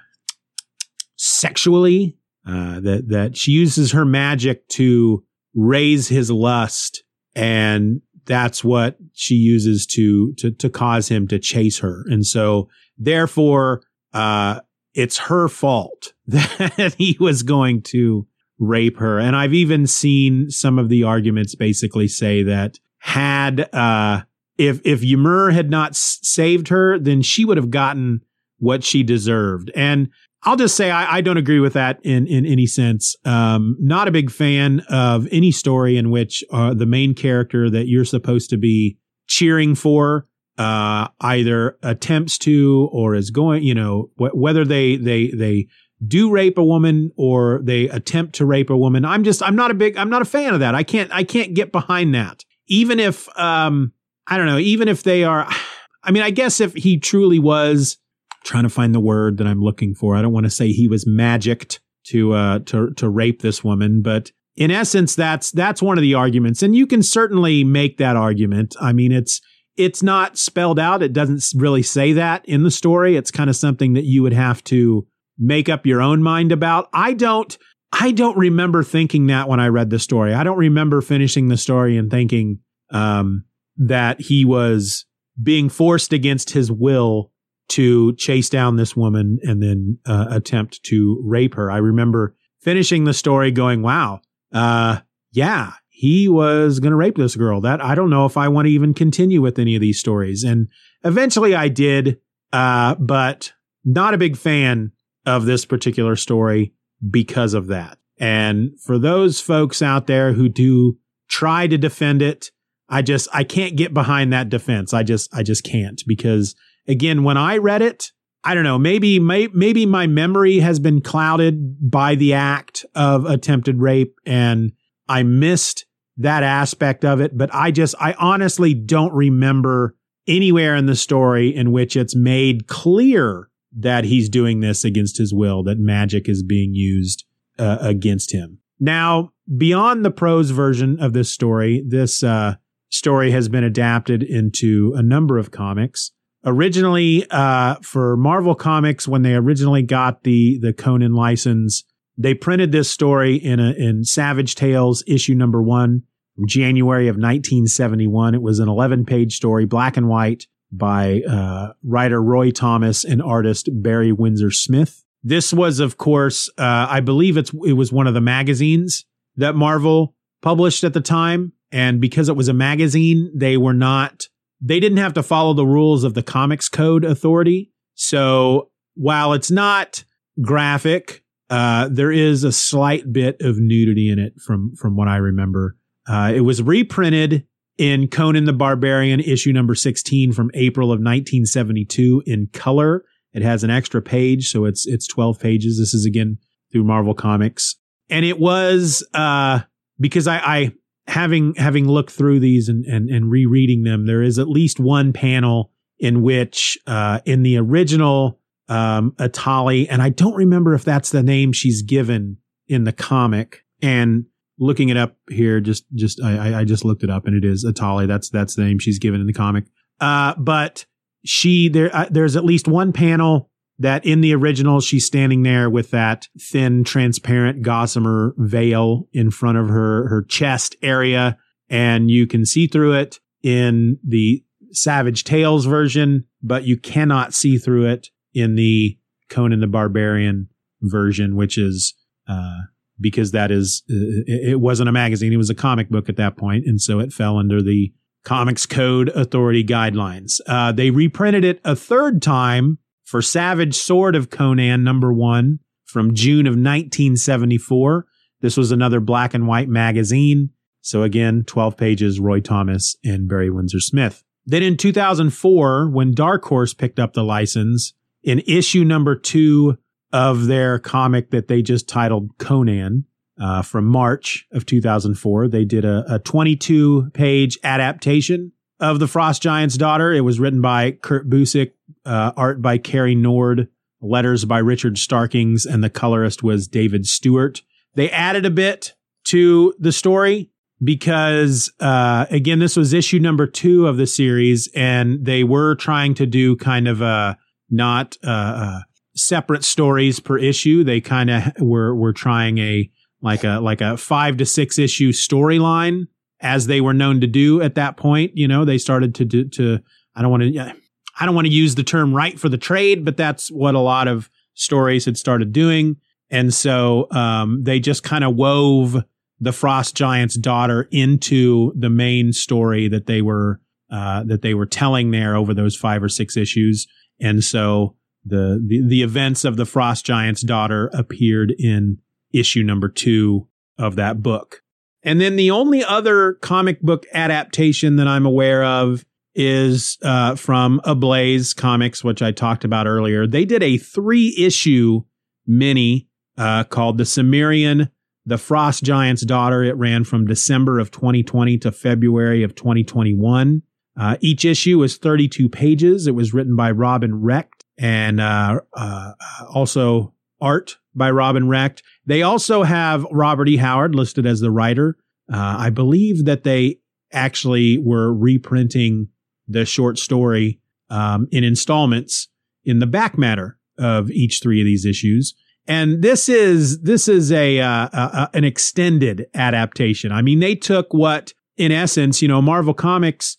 sexually, 1.16 2.18
uh, 2.48 2.80
that, 2.80 3.10
that 3.10 3.38
she 3.38 3.52
uses 3.52 3.92
her 3.92 4.06
magic 4.06 4.68
to 4.68 5.24
raise 5.54 6.08
his 6.08 6.32
lust 6.32 7.04
and 7.36 8.02
that's 8.26 8.64
what 8.64 8.98
she 9.14 9.36
uses 9.36 9.86
to, 9.86 10.34
to, 10.36 10.52
to 10.52 10.70
cause 10.70 11.08
him 11.10 11.28
to 11.28 11.40
chase 11.40 11.80
her. 11.80 12.04
And 12.08 12.26
so 12.26 12.70
therefore, 12.98 13.84
uh, 14.14 14.62
it's 14.94 15.18
her 15.18 15.48
fault 15.48 16.14
that 16.28 16.96
he 16.98 17.18
was 17.20 17.44
going 17.44 17.82
to 17.84 18.28
rape 18.60 18.98
her. 18.98 19.20
And 19.20 19.36
I've 19.36 19.54
even 19.54 19.88
seen 19.88 20.50
some 20.50 20.78
of 20.78 20.90
the 20.90 21.04
arguments 21.04 21.56
basically 21.56 22.08
say 22.08 22.44
that 22.44 22.78
had, 23.00 23.74
uh, 23.74 24.22
if, 24.58 24.82
if 24.86 25.04
Ymir 25.04 25.52
had 25.52 25.70
not 25.70 25.92
s- 25.92 26.20
saved 26.22 26.68
her, 26.68 27.00
then 27.00 27.22
she 27.22 27.44
would 27.44 27.58
have 27.58 27.72
gotten 27.72 28.22
what 28.60 28.84
she 28.84 29.02
deserved. 29.02 29.72
And 29.76 30.10
I'll 30.44 30.56
just 30.56 30.76
say 30.76 30.92
I, 30.92 31.18
I 31.18 31.22
don't 31.22 31.38
agree 31.38 31.60
with 31.60 31.74
that 31.74 32.00
in, 32.04 32.28
in 32.28 32.46
any 32.46 32.68
sense. 32.68 33.16
Um, 33.26 33.76
not 33.80 34.08
a 34.08 34.12
big 34.12 34.32
fan 34.32 34.82
of 34.90 35.28
any 35.32 35.52
story 35.52 35.98
in 35.98 36.12
which 36.12 36.44
uh, 36.52 36.74
the 36.74 36.86
main 36.86 37.14
character 37.14 37.70
that 37.70 37.88
you're 37.88 38.06
supposed 38.06 38.50
to 38.52 38.58
be 38.58 38.98
cheering 39.28 39.76
for 39.76 40.28
uh, 40.58 41.08
either 41.22 41.78
attempts 41.82 42.38
to 42.40 42.90
or 42.92 43.16
is 43.16 43.30
going, 43.32 43.64
you 43.64 43.74
know, 43.74 44.10
wh- 44.16 44.36
whether 44.36 44.66
they 44.66 44.96
they 44.96 45.28
they 45.32 45.68
do 46.06 46.32
rape 46.32 46.58
a 46.58 46.64
woman 46.64 47.12
or 47.16 47.62
they 47.64 47.88
attempt 47.90 48.36
to 48.36 48.46
rape 48.46 48.70
a 48.70 48.78
woman. 48.78 49.06
I'm 49.06 49.24
just 49.24 49.44
I'm 49.44 49.56
not 49.56 49.72
a 49.72 49.74
big 49.74 49.98
I'm 49.98 50.10
not 50.10 50.22
a 50.22 50.26
fan 50.26 50.54
of 50.54 50.60
that. 50.60 50.76
I 50.76 50.84
can't 50.84 51.12
I 51.12 51.24
can't 51.24 51.54
get 51.54 51.72
behind 51.72 52.16
that. 52.16 52.44
Even 52.68 53.00
if 53.00 53.28
um 53.38 53.94
I 54.28 54.38
don't 54.38 54.46
know, 54.48 54.58
even 54.58 54.88
if 54.88 55.04
they 55.04 55.24
are 55.24 55.48
I 56.04 56.12
mean, 56.12 56.24
I 56.24 56.32
guess 56.32 56.60
if 56.60 56.74
he 56.74 56.98
truly 56.98 57.38
was 57.38 57.98
trying 58.44 58.64
to 58.64 58.70
find 58.70 58.96
the 58.96 59.00
word 59.00 59.38
that 59.38 59.46
I'm 59.46 59.62
looking 59.62 59.94
for. 59.94 60.16
I 60.16 60.24
don't 60.24 60.34
want 60.34 60.46
to 60.46 60.50
say 60.50 60.70
he 60.70 60.88
was 60.88 61.06
magicked 61.06 61.80
to 62.08 62.34
uh 62.34 62.60
to 62.60 62.92
to 62.96 63.10
rape 63.10 63.42
this 63.42 63.64
woman, 63.64 64.02
but 64.02 64.32
in 64.56 64.72
essence 64.72 65.16
that's 65.16 65.52
that's 65.52 65.82
one 65.82 65.98
of 65.98 66.02
the 66.02 66.16
arguments 66.16 66.62
and 66.62 66.76
you 66.76 66.88
can 66.88 67.04
certainly 67.04 67.64
make 67.64 67.98
that 67.98 68.16
argument. 68.16 68.76
I 68.82 68.92
mean, 68.92 69.12
it's 69.12 69.40
it's 69.78 70.04
not 70.04 70.38
spelled 70.38 70.80
out. 70.80 71.04
It 71.04 71.14
doesn't 71.14 71.44
really 71.56 71.84
say 71.84 72.14
that 72.14 72.44
in 72.46 72.64
the 72.64 72.72
story. 72.72 73.16
It's 73.16 73.32
kind 73.32 73.50
of 73.50 73.56
something 73.56 73.94
that 73.94 74.04
you 74.04 74.22
would 74.24 74.34
have 74.34 74.64
to 74.66 75.08
make 75.38 75.70
up 75.70 75.86
your 75.86 76.02
own 76.02 76.22
mind 76.22 76.52
about. 76.52 76.90
I 76.94 77.14
don't 77.14 77.58
I 77.92 78.12
don't 78.12 78.38
remember 78.38 78.84
thinking 78.84 79.28
that 79.28 79.50
when 79.50 79.60
I 79.60 79.68
read 79.68 79.90
the 79.90 80.00
story. 80.00 80.34
I 80.34 80.44
don't 80.44 80.58
remember 80.58 81.02
finishing 81.02 81.50
the 81.50 81.58
story 81.58 81.98
and 81.98 82.10
thinking 82.10 82.60
um, 82.90 83.46
that 83.78 84.22
he 84.22 84.46
was 84.46 85.06
being 85.42 85.70
forced 85.70 86.14
against 86.14 86.52
his 86.52 86.72
will 86.72 87.32
to 87.70 88.14
chase 88.16 88.50
down 88.50 88.76
this 88.76 88.96
woman 88.96 89.40
and 89.44 89.62
then 89.62 89.98
uh, 90.06 90.28
attempt 90.30 90.84
to 90.84 91.22
rape 91.26 91.56
her. 91.56 91.72
I 91.72 91.78
remember 91.78 92.36
finishing 92.62 93.06
the 93.06 93.14
story 93.14 93.52
going, 93.52 93.82
wow, 93.82 94.22
uh, 94.54 95.00
yeah, 95.32 95.72
he 96.02 96.28
was 96.28 96.80
going 96.80 96.90
to 96.90 96.98
rape 96.98 97.16
this 97.16 97.36
girl. 97.36 97.62
That 97.62 97.80
I 97.80 97.94
don't 97.94 98.10
know 98.10 98.26
if 98.26 98.36
I 98.36 98.48
want 98.48 98.66
to 98.66 98.72
even 98.72 98.96
continue 98.96 99.40
with 99.40 99.60
any 99.60 99.76
of 99.76 99.82
these 99.82 100.00
stories. 100.00 100.44
And 100.44 100.68
eventually 101.04 101.54
I 101.54 101.68
did, 101.68 102.18
uh, 102.52 102.96
but 102.96 103.54
not 103.86 104.16
a 104.16 104.18
big 104.18 104.36
fan 104.36 104.94
of 105.28 105.46
this 105.46 105.64
particular 105.64 106.16
story 106.16 106.74
because 107.08 107.54
of 107.54 107.68
that. 107.68 108.00
And 108.18 108.72
for 108.82 108.98
those 108.98 109.42
folks 109.42 109.84
out 109.84 110.08
there 110.08 110.34
who 110.34 110.50
do 110.50 110.98
try 111.30 111.68
to 111.68 111.78
defend 111.78 112.24
it, 112.24 112.50
I 112.90 113.04
just, 113.04 113.28
I 113.32 113.44
can't 113.44 113.76
get 113.76 113.94
behind 113.94 114.34
that 114.34 114.50
defense. 114.50 114.96
I 114.96 115.04
just, 115.04 115.32
I 115.36 115.44
just 115.44 115.64
can't 115.64 116.02
because 116.08 116.56
again, 116.88 117.22
when 117.22 117.38
I 117.38 117.58
read 117.58 117.84
it, 117.84 118.12
I 118.44 118.56
don't 118.56 118.64
know, 118.64 118.80
maybe, 118.80 119.20
may, 119.20 119.50
maybe 119.54 119.86
my 119.86 120.08
memory 120.08 120.62
has 120.62 120.80
been 120.80 121.02
clouded 121.02 121.92
by 121.92 122.16
the 122.16 122.34
act 122.34 122.88
of 122.96 123.26
attempted 123.26 123.80
rape 123.80 124.16
and 124.26 124.72
I 125.08 125.22
missed 125.22 125.86
that 126.22 126.44
aspect 126.44 127.06
of 127.06 127.22
it. 127.22 127.38
But 127.38 127.54
I 127.54 127.72
just, 127.72 127.96
I 128.00 128.14
honestly 128.14 128.74
don't 128.74 129.14
remember 129.14 129.96
anywhere 130.28 130.76
in 130.76 130.86
the 130.86 130.96
story 130.96 131.56
in 131.56 131.72
which 131.72 131.96
it's 131.96 132.16
made 132.16 132.68
clear 132.68 133.50
that 133.78 134.04
he's 134.04 134.30
doing 134.30 134.60
this 134.60 134.84
against 134.84 135.18
his 135.18 135.34
will, 135.34 135.64
that 135.64 135.80
magic 135.80 136.28
is 136.28 136.44
being 136.44 136.74
used 136.74 137.26
uh, 137.58 137.78
against 137.80 138.32
him. 138.32 138.60
Now, 138.80 139.32
beyond 139.58 140.04
the 140.04 140.12
prose 140.12 140.50
version 140.50 141.00
of 141.00 141.14
this 141.14 141.32
story, 141.32 141.84
this 141.88 142.24
uh, 142.24 142.56
story 142.90 143.32
has 143.32 143.48
been 143.50 143.64
adapted 143.64 144.24
into 144.24 144.94
a 144.96 145.04
number 145.04 145.38
of 145.38 145.52
comics. 145.52 146.12
originally 146.46 147.26
uh, 147.30 147.76
for 147.82 148.18
Marvel 148.18 148.56
Comics 148.56 149.08
when 149.08 149.22
they 149.22 149.36
originally 149.36 149.84
got 149.84 150.24
the 150.24 150.60
the 150.60 150.74
Conan 150.74 151.14
license, 151.14 151.84
they 152.18 152.34
printed 152.34 152.72
this 152.72 152.90
story 152.90 153.36
in 153.36 153.60
a 153.60 153.72
in 153.72 154.04
Savage 154.04 154.56
Tales 154.56 155.04
issue 155.08 155.36
number 155.36 155.62
one 155.62 156.04
January 156.48 157.08
of 157.08 157.16
1971. 157.16 158.36
It 158.36 158.42
was 158.42 158.60
an 158.60 158.70
11 158.70 159.06
page 159.06 159.36
story, 159.36 159.66
black 159.66 159.98
and 159.98 160.08
white, 160.08 160.48
by 160.72 161.22
uh, 161.30 161.74
writer 161.84 162.22
Roy 162.22 162.52
Thomas 162.52 163.04
and 163.04 163.22
artist 163.22 163.70
Barry 163.72 164.12
Windsor 164.12 164.52
Smith. 164.52 165.04
This 165.24 165.54
was, 165.54 165.80
of 165.80 165.98
course, 165.98 166.50
uh, 166.58 166.88
I 166.90 167.00
believe 167.02 167.38
it's 167.38 167.52
it 167.66 167.74
was 167.74 167.92
one 167.92 168.08
of 168.08 168.14
the 168.14 168.22
magazines 168.22 169.06
that 169.36 169.56
Marvel 169.56 170.16
published 170.42 170.84
at 170.84 170.94
the 170.94 171.02
time, 171.02 171.54
and 171.72 172.02
because 172.02 172.28
it 172.30 172.36
was 172.36 172.48
a 172.48 172.54
magazine, 172.54 173.32
they 173.36 173.58
were 173.58 173.74
not 173.74 174.28
they 174.62 174.80
didn't 174.80 175.00
have 175.00 175.14
to 175.14 175.24
follow 175.24 175.54
the 175.54 175.66
rules 175.66 176.04
of 176.04 176.14
the 176.14 176.24
Comics 176.24 176.70
Code 176.70 177.04
Authority. 177.04 177.72
So 177.96 178.70
while 178.96 179.34
it's 179.34 179.52
not 179.52 180.04
graphic, 180.42 181.24
uh, 181.50 181.90
there 181.92 182.12
is 182.12 182.44
a 182.44 182.52
slight 182.52 183.12
bit 183.12 183.42
of 183.42 183.58
nudity 183.60 184.10
in 184.10 184.20
it 184.20 184.40
from 184.40 184.76
from 184.76 184.96
what 184.96 185.08
I 185.08 185.18
remember. 185.18 185.78
Uh, 186.12 186.34
it 186.34 186.42
was 186.42 186.62
reprinted 186.62 187.48
in 187.78 188.08
Conan 188.08 188.44
the 188.44 188.54
Barbarian 188.54 189.22
issue 189.22 189.54
number 189.54 189.76
16 189.76 190.34
from 190.34 190.52
April 190.54 190.88
of 190.88 191.00
1972 191.00 192.24
in 192.26 192.48
color. 192.48 193.06
It 193.34 193.44
has 193.44 193.64
an 193.64 193.70
extra 193.70 194.02
page, 194.02 194.52
so 194.52 194.66
it's 194.66 194.86
it's 194.86 195.08
12 195.08 195.40
pages. 195.40 195.80
This 195.80 195.94
is 195.94 196.06
again 196.06 196.38
through 196.72 196.84
Marvel 196.84 197.14
Comics. 197.14 197.78
And 198.10 198.26
it 198.26 198.40
was 198.40 199.08
uh 199.14 199.62
because 200.02 200.28
I, 200.28 200.38
I 200.40 200.72
having 201.08 201.56
having 201.56 201.88
looked 201.88 202.12
through 202.12 202.42
these 202.42 202.68
and, 202.68 202.84
and, 202.86 203.10
and 203.10 203.32
rereading 203.32 203.84
them, 203.84 204.06
there 204.06 204.22
is 204.22 204.38
at 204.38 204.50
least 204.50 204.80
one 204.80 205.14
panel 205.14 205.72
in 205.98 206.24
which 206.24 206.78
uh, 206.88 207.22
in 207.26 207.44
the 207.44 207.58
original 207.58 208.40
um, 208.68 209.12
Atali, 209.14 209.88
and 209.90 210.02
I 210.02 210.10
don't 210.10 210.36
remember 210.36 210.74
if 210.74 210.84
that's 210.84 211.12
the 211.12 211.24
name 211.24 211.54
she's 211.54 211.84
given 211.84 212.38
in 212.68 212.84
the 212.84 212.94
comic. 212.94 213.64
And 213.82 214.26
looking 214.62 214.90
it 214.90 214.96
up 214.96 215.18
here, 215.30 215.60
just 215.60 215.84
just 215.94 216.22
I, 216.22 216.62
I 216.62 216.64
just 216.64 216.86
looked 216.86 217.04
it 217.04 217.10
up, 217.10 217.26
and 217.26 217.36
it 217.36 217.44
is 217.44 217.66
Atali. 217.66 218.08
That's 218.08 218.30
that's 218.30 218.56
the 218.56 218.64
name 218.64 218.80
she's 218.80 219.00
given 219.00 219.20
in 219.20 219.28
the 219.28 219.34
comic. 219.34 219.66
Uh, 220.00 220.36
but 220.38 220.86
she 221.26 221.68
there 221.68 221.94
uh, 221.94 222.08
there's 222.10 222.36
at 222.36 222.46
least 222.46 222.68
one 222.68 222.94
panel 222.94 223.50
that 223.80 224.06
in 224.06 224.22
the 224.22 224.34
original 224.34 224.80
she's 224.80 225.06
standing 225.06 225.44
there 225.44 225.70
with 225.70 225.92
that 225.92 226.28
thin 226.40 226.84
transparent 226.84 227.62
gossamer 227.62 228.34
veil 228.38 229.08
in 229.12 229.32
front 229.32 229.58
of 229.58 229.68
her 229.68 230.08
her 230.08 230.24
chest 230.24 230.76
area 230.82 231.38
and 231.70 232.10
you 232.10 232.28
can 232.28 232.46
see 232.46 232.68
through 232.68 232.94
it 232.94 233.20
in 233.44 233.98
the 234.04 234.44
savage 234.72 235.24
tales 235.24 235.66
version 235.66 236.26
but 236.42 236.64
you 236.64 236.78
cannot 236.78 237.34
see 237.34 237.58
through 237.58 237.86
it 237.86 238.08
in 238.34 238.56
the 238.56 238.98
conan 239.30 239.60
the 239.60 239.68
barbarian 239.68 240.48
version 240.82 241.36
which 241.36 241.58
is 241.58 241.94
uh, 242.28 242.60
because 243.02 243.32
that 243.32 243.52
is 243.52 243.84
uh, 243.90 244.24
it 244.28 244.60
wasn't 244.60 244.88
a 244.88 244.92
magazine 244.92 245.34
it 245.34 245.38
was 245.38 245.50
a 245.50 245.56
comic 245.56 245.90
book 245.90 246.08
at 246.08 246.18
that 246.18 246.38
point 246.38 246.66
and 246.66 246.80
so 246.80 247.00
it 247.00 247.12
fell 247.12 247.38
under 247.38 247.62
the 247.62 247.92
comics 248.24 248.66
code 248.66 249.10
authority 249.10 249.64
guidelines 249.64 250.40
uh, 250.48 250.72
they 250.72 250.92
reprinted 250.92 251.44
it 251.44 251.60
a 251.66 251.76
third 251.76 252.22
time 252.22 252.78
for 253.12 253.22
Savage 253.22 253.76
Sword 253.76 254.16
of 254.16 254.30
Conan 254.30 254.86
number 254.86 255.12
one 255.12 255.60
from 255.84 256.16
June 256.16 256.48
of 256.48 256.52
1974. 256.52 258.06
This 258.40 258.56
was 258.56 258.72
another 258.72 259.02
black 259.02 259.34
and 259.34 259.46
white 259.46 259.68
magazine. 259.68 260.52
So 260.80 261.04
again, 261.04 261.44
12 261.46 261.76
pages, 261.76 262.22
Roy 262.22 262.40
Thomas 262.40 262.96
and 263.04 263.28
Barry 263.28 263.50
Windsor 263.50 263.82
Smith. 263.82 264.24
Then 264.46 264.64
in 264.64 264.78
2004, 264.78 265.90
when 265.90 266.14
Dark 266.14 266.46
Horse 266.46 266.74
picked 266.74 267.00
up 267.00 267.12
the 267.12 267.26
license, 267.26 267.94
in 268.24 268.40
issue 268.48 268.86
number 268.86 269.16
two 269.16 269.78
of 270.14 270.48
their 270.48 270.80
comic 270.80 271.32
that 271.32 271.48
they 271.48 271.62
just 271.62 271.88
titled 271.88 272.38
Conan, 272.38 273.06
uh, 273.42 273.64
from 273.64 273.86
March 273.86 274.46
of 274.52 274.66
2004, 274.68 275.48
they 275.48 275.66
did 275.66 275.84
a, 275.84 276.06
a 276.08 276.20
22 276.20 277.10
page 277.14 277.58
adaptation 277.64 278.52
of 278.80 279.00
The 279.00 279.08
Frost 279.08 279.42
Giant's 279.42 279.78
Daughter. 279.78 280.14
It 280.14 280.22
was 280.22 280.40
written 280.40 280.62
by 280.62 280.92
Kurt 280.92 281.28
Busiek, 281.28 281.72
uh, 282.06 282.34
art 282.38 282.62
by 282.62 282.78
Cary 282.78 283.16
Nord, 283.16 283.68
letters 284.00 284.46
by 284.46 284.60
Richard 284.60 285.00
Starkings, 285.00 285.66
and 285.66 285.84
the 285.84 285.90
colorist 285.90 286.44
was 286.44 286.68
David 286.68 287.08
Stewart. 287.08 287.64
They 287.96 288.12
added 288.12 288.46
a 288.46 288.52
bit 288.52 288.94
to 289.26 289.74
the 289.80 289.92
story 289.92 290.52
because, 290.84 291.72
uh, 291.80 292.28
again, 292.30 292.60
this 292.60 292.76
was 292.76 292.94
issue 292.94 293.20
number 293.20 293.48
two 293.48 293.88
of 293.88 293.98
the 293.98 294.08
series, 294.08 294.70
and 294.76 295.26
they 295.26 295.44
were 295.44 295.76
trying 295.76 296.14
to 296.16 296.28
do 296.28 296.56
kind 296.56 296.88
of 296.88 297.02
a 297.02 297.38
not 297.72 298.18
uh, 298.24 298.30
uh 298.30 298.80
separate 299.16 299.64
stories 299.64 300.20
per 300.20 300.38
issue. 300.38 300.84
They 300.84 301.02
kind 301.02 301.30
of 301.30 301.44
were 301.60 301.96
were 301.96 302.14
trying 302.14 302.58
a 302.58 302.90
like 303.22 303.44
a 303.44 303.60
like 303.60 303.82
a 303.82 303.98
five 303.98 304.38
to 304.38 304.46
six 304.46 304.80
issue 304.80 305.12
storyline 305.12 306.08
as 306.40 306.68
they 306.68 306.82
were 306.82 306.94
known 306.94 307.22
to 307.22 307.28
do 307.28 307.62
at 307.62 307.76
that 307.76 307.98
point. 307.98 308.32
You 308.36 308.48
know, 308.48 308.66
they 308.66 308.78
started 308.78 309.16
to 309.16 309.26
do 309.26 309.48
to 309.50 309.80
I 310.16 310.22
don't 310.22 310.32
want 310.32 310.44
to 310.44 310.76
I 311.20 311.26
don't 311.26 311.36
want 311.36 311.48
to 311.48 311.54
use 311.54 311.76
the 311.76 311.84
term 311.84 312.14
right 312.14 312.40
for 312.40 312.50
the 312.50 312.58
trade, 312.58 313.06
but 313.06 313.18
that's 313.18 313.52
what 313.52 313.76
a 313.76 313.80
lot 313.80 314.08
of 314.08 314.30
stories 314.54 315.06
had 315.06 315.18
started 315.18 315.54
doing. 315.54 315.98
And 316.30 316.54
so 316.54 317.08
um, 317.12 317.64
they 317.64 317.80
just 317.80 318.04
kind 318.04 318.24
of 318.24 318.36
wove 318.36 319.04
the 319.40 319.52
Frost 319.52 319.96
Giant's 319.96 320.38
daughter 320.38 320.88
into 320.92 321.74
the 321.76 321.90
main 321.90 322.32
story 322.32 322.88
that 322.88 323.06
they 323.06 323.22
were 323.22 323.60
uh, 323.92 324.24
that 324.24 324.42
they 324.42 324.54
were 324.54 324.66
telling 324.66 325.12
there 325.12 325.36
over 325.36 325.54
those 325.54 325.76
five 325.76 326.02
or 326.02 326.08
six 326.08 326.38
issues. 326.38 326.88
And 327.20 327.44
so 327.44 327.98
the, 328.26 328.64
the 328.66 328.88
the 328.88 329.02
events 329.02 329.46
of 329.46 329.58
the 329.58 329.66
Frost 329.66 330.06
Giant's 330.06 330.42
daughter 330.42 330.90
appeared 330.94 331.54
in 331.58 331.98
issue 332.32 332.64
number 332.64 332.88
two 332.88 333.48
of 333.78 333.96
that 333.96 334.22
book. 334.22 334.62
And 335.04 335.20
then 335.20 335.36
the 335.36 335.52
only 335.52 335.84
other 335.84 336.34
comic 336.42 336.82
book 336.82 337.06
adaptation 337.14 337.96
that 337.96 338.08
I'm 338.08 338.26
aware 338.26 338.64
of 338.64 339.04
is 339.34 339.98
uh, 340.04 340.36
from 340.36 340.82
Ablaze 340.84 341.54
Comics, 341.54 342.04
which 342.04 342.22
I 342.22 342.32
talked 342.32 342.64
about 342.64 342.86
earlier. 342.86 343.26
They 343.26 343.46
did 343.46 343.64
a 343.64 343.78
three 343.78 344.36
issue 344.38 345.02
mini 345.48 346.08
uh, 346.38 346.66
called 346.66 346.98
The 346.98 347.06
Cimmerian, 347.06 347.90
The 348.26 348.38
Frost 348.38 348.84
Giant's 348.84 349.26
Daughter. 349.26 349.64
It 349.64 349.78
ran 349.78 350.04
from 350.04 350.28
December 350.28 350.80
of 350.80 350.92
2020 350.92 351.58
to 351.60 351.72
February 351.72 352.44
of 352.44 352.54
2021. 352.56 353.64
Uh, 353.98 354.18
each 354.22 354.46
issue 354.46 354.82
is 354.84 354.98
32 354.98 355.50
pages. 355.50 356.08
It 356.08 356.16
was 356.16 356.34
written 356.34 356.56
by 356.56 356.72
Robin 356.72 357.22
Recht 357.22 357.61
and 357.82 358.22
uh, 358.22 358.60
uh, 358.74 359.12
also 359.54 360.14
art 360.40 360.78
by 360.94 361.10
Robin 361.10 361.48
Recht. 361.48 361.82
They 362.06 362.22
also 362.22 362.64
have 362.64 363.06
Robert 363.12 363.50
E. 363.50 363.58
Howard 363.58 363.96
listed 363.96 364.26
as 364.26 364.40
the 364.40 364.52
writer. 364.52 364.98
Uh, 365.32 365.56
I 365.58 365.70
believe 365.72 366.26
that 366.26 366.44
they 366.44 366.78
actually 367.12 367.80
were 367.80 368.14
reprinting 368.14 369.10
the 369.48 369.66
short 369.66 369.98
story 369.98 370.60
um, 370.90 371.28
in 371.32 371.44
installments 371.44 372.28
in 372.64 372.80
the 372.80 372.88
back 372.88 373.18
matter 373.18 373.58
of 373.80 374.12
each 374.12 374.42
three 374.42 374.62
of 374.62 374.66
these 374.66 374.86
issues. 374.86 375.34
And 375.68 376.02
this 376.02 376.30
is 376.30 376.82
this 376.82 377.08
is 377.08 377.32
a, 377.32 377.60
uh, 377.60 377.90
a, 377.94 378.30
an 378.34 378.44
extended 378.44 379.28
adaptation. 379.34 380.12
I 380.12 380.22
mean, 380.22 380.40
they 380.40 380.56
took 380.56 380.94
what, 380.94 381.34
in 381.58 381.72
essence, 381.72 382.22
you 382.22 382.28
know, 382.28 382.42
Marvel 382.42 382.74
Comics 382.74 383.38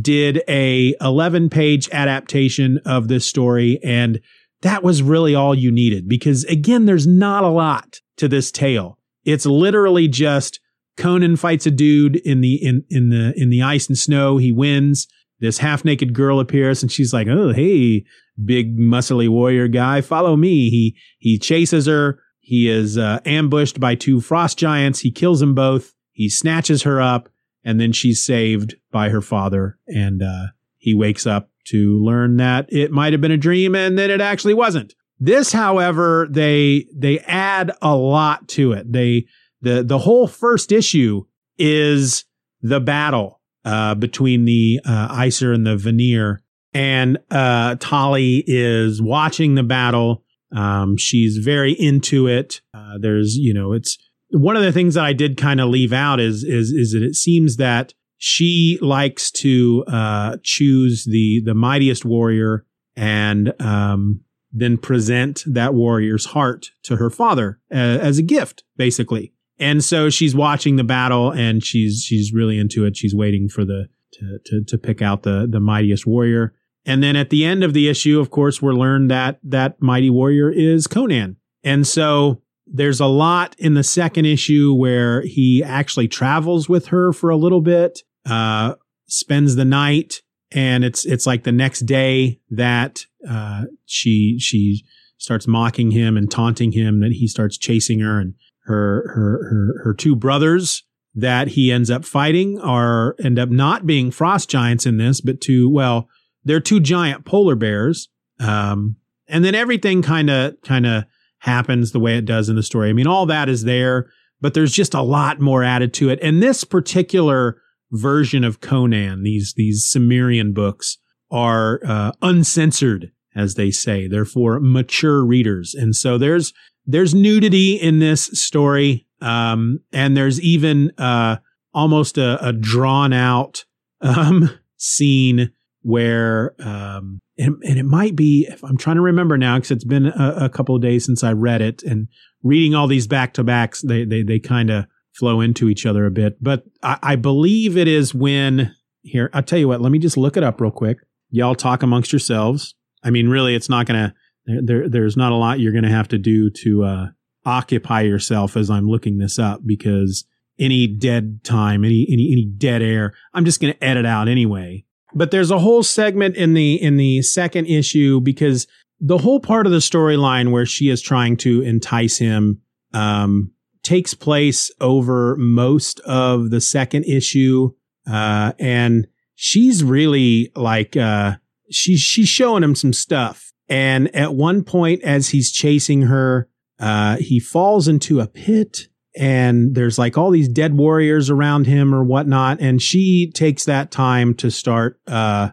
did 0.00 0.42
a 0.48 0.94
11 1.00 1.50
page 1.50 1.88
adaptation 1.90 2.78
of 2.84 3.08
this 3.08 3.26
story, 3.26 3.78
and 3.84 4.20
that 4.62 4.82
was 4.82 5.02
really 5.02 5.34
all 5.34 5.54
you 5.54 5.70
needed 5.70 6.08
because 6.08 6.44
again, 6.44 6.86
there's 6.86 7.06
not 7.06 7.44
a 7.44 7.48
lot 7.48 8.00
to 8.16 8.28
this 8.28 8.50
tale. 8.50 8.98
It's 9.24 9.46
literally 9.46 10.08
just 10.08 10.60
Conan 10.96 11.36
fights 11.36 11.66
a 11.66 11.70
dude 11.70 12.16
in 12.16 12.40
the 12.40 12.54
in 12.54 12.84
in 12.88 13.08
the 13.10 13.34
in 13.36 13.50
the 13.50 13.62
ice 13.62 13.88
and 13.88 13.98
snow. 13.98 14.36
He 14.36 14.52
wins 14.52 15.06
this 15.40 15.58
half 15.58 15.84
naked 15.84 16.14
girl 16.14 16.40
appears 16.40 16.82
and 16.82 16.90
she's 16.90 17.12
like, 17.12 17.26
"Oh, 17.26 17.52
hey, 17.52 18.04
big 18.42 18.78
muscly 18.78 19.28
warrior 19.28 19.68
guy, 19.68 20.00
follow 20.00 20.36
me." 20.36 20.70
He 20.70 20.96
he 21.18 21.38
chases 21.38 21.86
her. 21.86 22.20
He 22.40 22.68
is 22.68 22.98
uh, 22.98 23.20
ambushed 23.24 23.80
by 23.80 23.94
two 23.94 24.20
frost 24.20 24.58
giants. 24.58 25.00
He 25.00 25.10
kills 25.10 25.40
them 25.40 25.54
both. 25.54 25.94
He 26.12 26.28
snatches 26.28 26.82
her 26.82 27.00
up, 27.00 27.28
and 27.64 27.80
then 27.80 27.92
she's 27.92 28.24
saved 28.24 28.76
by 28.92 29.08
her 29.08 29.20
father. 29.20 29.78
And 29.86 30.22
uh, 30.22 30.46
he 30.78 30.94
wakes 30.94 31.26
up 31.26 31.50
to 31.66 31.98
learn 32.04 32.36
that 32.36 32.66
it 32.68 32.92
might 32.92 33.12
have 33.12 33.22
been 33.22 33.30
a 33.30 33.36
dream 33.36 33.74
and 33.74 33.98
that 33.98 34.10
it 34.10 34.20
actually 34.20 34.54
wasn't. 34.54 34.94
This, 35.18 35.52
however, 35.52 36.26
they 36.30 36.86
they 36.94 37.20
add 37.20 37.72
a 37.80 37.96
lot 37.96 38.48
to 38.48 38.72
it. 38.72 38.92
They 38.92 39.26
the 39.62 39.82
the 39.82 39.98
whole 39.98 40.26
first 40.26 40.72
issue 40.72 41.24
is 41.56 42.24
the 42.60 42.80
battle 42.80 43.40
uh, 43.64 43.94
between 43.94 44.44
the 44.44 44.80
uh, 44.84 45.24
Aesir 45.24 45.52
and 45.52 45.66
the 45.66 45.76
Vanir 45.76 46.42
And 46.74 47.18
uh, 47.30 47.76
Tali 47.76 48.42
is 48.46 49.00
watching 49.00 49.54
the 49.54 49.62
battle. 49.62 50.24
Um, 50.54 50.96
she's 50.96 51.38
very 51.38 51.72
into 51.72 52.26
it. 52.26 52.60
Uh, 52.74 52.98
there's, 53.00 53.36
you 53.36 53.54
know, 53.54 53.72
it's 53.72 53.96
one 54.34 54.56
of 54.56 54.62
the 54.62 54.72
things 54.72 54.94
that 54.94 55.04
I 55.04 55.12
did 55.12 55.36
kind 55.36 55.60
of 55.60 55.68
leave 55.68 55.92
out 55.92 56.20
is 56.20 56.44
is 56.44 56.70
is 56.70 56.92
that 56.92 57.02
it 57.02 57.14
seems 57.14 57.56
that 57.56 57.94
she 58.18 58.78
likes 58.80 59.30
to 59.32 59.84
uh, 59.86 60.36
choose 60.42 61.04
the 61.04 61.42
the 61.44 61.54
mightiest 61.54 62.04
warrior 62.04 62.66
and 62.96 63.54
um, 63.60 64.20
then 64.52 64.76
present 64.76 65.42
that 65.46 65.74
warrior's 65.74 66.26
heart 66.26 66.70
to 66.84 66.96
her 66.96 67.10
father 67.10 67.60
uh, 67.72 67.76
as 67.76 68.18
a 68.18 68.22
gift, 68.22 68.64
basically. 68.76 69.32
And 69.58 69.84
so 69.84 70.10
she's 70.10 70.34
watching 70.34 70.76
the 70.76 70.84
battle 70.84 71.30
and 71.30 71.64
she's 71.64 72.02
she's 72.02 72.32
really 72.32 72.58
into 72.58 72.84
it. 72.84 72.96
She's 72.96 73.14
waiting 73.14 73.48
for 73.48 73.64
the 73.64 73.88
to 74.14 74.38
to, 74.46 74.64
to 74.64 74.78
pick 74.78 75.00
out 75.00 75.22
the 75.22 75.46
the 75.48 75.60
mightiest 75.60 76.06
warrior. 76.06 76.54
And 76.86 77.02
then 77.02 77.16
at 77.16 77.30
the 77.30 77.44
end 77.44 77.64
of 77.64 77.72
the 77.72 77.88
issue, 77.88 78.20
of 78.20 78.30
course, 78.30 78.60
we're 78.60 78.74
learned 78.74 79.10
that 79.10 79.38
that 79.44 79.80
mighty 79.80 80.10
warrior 80.10 80.50
is 80.50 80.86
Conan. 80.86 81.36
And 81.62 81.86
so 81.86 82.42
there's 82.66 83.00
a 83.00 83.06
lot 83.06 83.54
in 83.58 83.74
the 83.74 83.84
second 83.84 84.24
issue 84.24 84.74
where 84.74 85.22
he 85.22 85.62
actually 85.62 86.08
travels 86.08 86.68
with 86.68 86.86
her 86.86 87.12
for 87.12 87.30
a 87.30 87.36
little 87.36 87.60
bit, 87.60 88.00
uh, 88.26 88.74
spends 89.06 89.56
the 89.56 89.64
night, 89.64 90.22
and 90.50 90.84
it's 90.84 91.04
it's 91.04 91.26
like 91.26 91.44
the 91.44 91.52
next 91.52 91.80
day 91.80 92.40
that 92.50 93.04
uh, 93.28 93.64
she 93.86 94.38
she 94.38 94.84
starts 95.18 95.46
mocking 95.46 95.90
him 95.90 96.16
and 96.16 96.30
taunting 96.30 96.72
him 96.72 97.00
that 97.00 97.12
he 97.12 97.26
starts 97.26 97.56
chasing 97.58 98.00
her 98.00 98.20
and 98.20 98.34
her 98.64 99.08
her 99.14 99.48
her 99.50 99.84
her 99.84 99.94
two 99.94 100.16
brothers 100.16 100.82
that 101.14 101.48
he 101.48 101.70
ends 101.70 101.90
up 101.90 102.04
fighting 102.04 102.58
are 102.60 103.14
end 103.22 103.38
up 103.38 103.48
not 103.48 103.86
being 103.86 104.10
frost 104.10 104.50
giants 104.50 104.86
in 104.86 104.96
this, 104.96 105.20
but 105.20 105.40
two 105.40 105.68
well 105.68 106.08
they're 106.44 106.60
two 106.60 106.80
giant 106.80 107.24
polar 107.24 107.54
bears. 107.54 108.08
Um, 108.40 108.96
and 109.28 109.44
then 109.44 109.54
everything 109.54 110.02
kind 110.02 110.28
of 110.28 110.60
kind 110.62 110.86
of 110.86 111.04
happens 111.44 111.92
the 111.92 112.00
way 112.00 112.16
it 112.16 112.24
does 112.24 112.48
in 112.48 112.56
the 112.56 112.62
story. 112.62 112.88
I 112.88 112.94
mean, 112.94 113.06
all 113.06 113.26
that 113.26 113.50
is 113.50 113.64
there, 113.64 114.10
but 114.40 114.54
there's 114.54 114.72
just 114.72 114.94
a 114.94 115.02
lot 115.02 115.40
more 115.40 115.62
added 115.62 115.92
to 115.94 116.08
it. 116.08 116.18
And 116.22 116.42
this 116.42 116.64
particular 116.64 117.60
version 117.92 118.44
of 118.44 118.60
Conan, 118.60 119.22
these 119.22 119.52
these 119.54 119.86
Cimmerian 119.86 120.54
books, 120.54 120.96
are 121.30 121.80
uh, 121.86 122.12
uncensored, 122.22 123.12
as 123.36 123.56
they 123.56 123.70
say. 123.70 124.08
They're 124.08 124.24
for 124.24 124.58
mature 124.58 125.22
readers, 125.22 125.74
and 125.74 125.94
so 125.94 126.16
there's 126.16 126.54
there's 126.86 127.14
nudity 127.14 127.74
in 127.74 127.98
this 127.98 128.24
story, 128.32 129.06
um, 129.20 129.80
and 129.92 130.16
there's 130.16 130.40
even 130.40 130.92
uh, 130.96 131.36
almost 131.74 132.16
a, 132.16 132.42
a 132.42 132.54
drawn 132.54 133.12
out 133.12 133.66
um, 134.00 134.48
scene 134.78 135.52
where 135.82 136.54
um, 136.58 137.20
and, 137.36 137.56
and, 137.64 137.78
it 137.78 137.84
might 137.84 138.14
be 138.14 138.46
if 138.48 138.62
I'm 138.62 138.76
trying 138.76 138.96
to 138.96 139.02
remember 139.02 139.36
now 139.36 139.56
because 139.56 139.72
it's 139.72 139.84
been 139.84 140.06
a, 140.06 140.36
a, 140.42 140.48
couple 140.48 140.76
of 140.76 140.82
days 140.82 141.04
since 141.04 141.24
I 141.24 141.32
read 141.32 141.60
it 141.60 141.82
and 141.82 142.08
reading 142.42 142.74
all 142.74 142.86
these 142.86 143.06
back 143.06 143.34
to 143.34 143.44
backs 143.44 143.82
they 143.82 144.04
they 144.04 144.22
they 144.22 144.38
kind 144.38 144.70
of 144.70 144.86
flow 145.14 145.40
into 145.40 145.68
each 145.68 145.86
other 145.86 146.06
a 146.06 146.10
bit. 146.10 146.42
But 146.42 146.64
I, 146.82 146.98
I, 147.02 147.16
believe 147.16 147.76
it 147.76 147.88
is 147.88 148.14
when 148.14 148.74
here 149.02 149.30
I'll 149.32 149.42
tell 149.42 149.58
you 149.58 149.68
what 149.68 149.80
let 149.80 149.92
me 149.92 149.98
just 149.98 150.16
look 150.16 150.36
it 150.36 150.44
up 150.44 150.60
real 150.60 150.70
quick. 150.70 150.98
Y'all 151.30 151.54
talk 151.54 151.82
amongst 151.82 152.12
yourselves. 152.12 152.74
I 153.02 153.10
mean 153.10 153.28
really 153.28 153.54
it's 153.54 153.68
not 153.68 153.86
gonna 153.86 154.14
there 154.46 154.88
there's 154.88 155.16
not 155.16 155.32
a 155.32 155.36
lot 155.36 155.60
you're 155.60 155.72
gonna 155.72 155.90
have 155.90 156.08
to 156.08 156.18
do 156.18 156.50
to 156.50 156.84
uh, 156.84 157.06
occupy 157.44 158.02
yourself 158.02 158.56
as 158.56 158.70
I'm 158.70 158.86
looking 158.86 159.18
this 159.18 159.38
up 159.38 159.60
because 159.64 160.24
any 160.58 160.86
dead 160.86 161.42
time 161.42 161.84
any 161.84 162.06
any 162.08 162.30
any 162.32 162.44
dead 162.44 162.80
air 162.80 163.14
I'm 163.32 163.44
just 163.44 163.60
gonna 163.60 163.76
edit 163.80 164.06
out 164.06 164.28
anyway 164.28 164.84
but 165.14 165.30
there's 165.30 165.50
a 165.50 165.58
whole 165.58 165.82
segment 165.82 166.36
in 166.36 166.54
the 166.54 166.80
in 166.80 166.96
the 166.96 167.22
second 167.22 167.66
issue 167.66 168.20
because 168.20 168.66
the 169.00 169.18
whole 169.18 169.40
part 169.40 169.66
of 169.66 169.72
the 169.72 169.78
storyline 169.78 170.50
where 170.50 170.66
she 170.66 170.88
is 170.88 171.00
trying 171.00 171.36
to 171.36 171.62
entice 171.62 172.18
him 172.18 172.60
um, 172.92 173.52
takes 173.82 174.14
place 174.14 174.70
over 174.80 175.36
most 175.36 176.00
of 176.00 176.50
the 176.50 176.60
second 176.60 177.04
issue, 177.04 177.70
uh, 178.10 178.52
and 178.58 179.06
she's 179.34 179.84
really 179.84 180.50
like 180.56 180.96
uh, 180.96 181.36
she's 181.70 182.00
she's 182.00 182.28
showing 182.28 182.62
him 182.62 182.74
some 182.74 182.92
stuff. 182.92 183.52
And 183.68 184.14
at 184.14 184.34
one 184.34 184.62
point, 184.62 185.02
as 185.02 185.30
he's 185.30 185.50
chasing 185.50 186.02
her, 186.02 186.48
uh, 186.78 187.16
he 187.16 187.40
falls 187.40 187.88
into 187.88 188.20
a 188.20 188.26
pit 188.26 188.88
and 189.16 189.74
there's 189.74 189.98
like 189.98 190.18
all 190.18 190.30
these 190.30 190.48
dead 190.48 190.76
warriors 190.76 191.30
around 191.30 191.66
him 191.66 191.94
or 191.94 192.02
whatnot. 192.02 192.60
And 192.60 192.82
she 192.82 193.30
takes 193.32 193.64
that 193.64 193.90
time 193.90 194.34
to 194.34 194.50
start, 194.50 195.00
uh, 195.06 195.50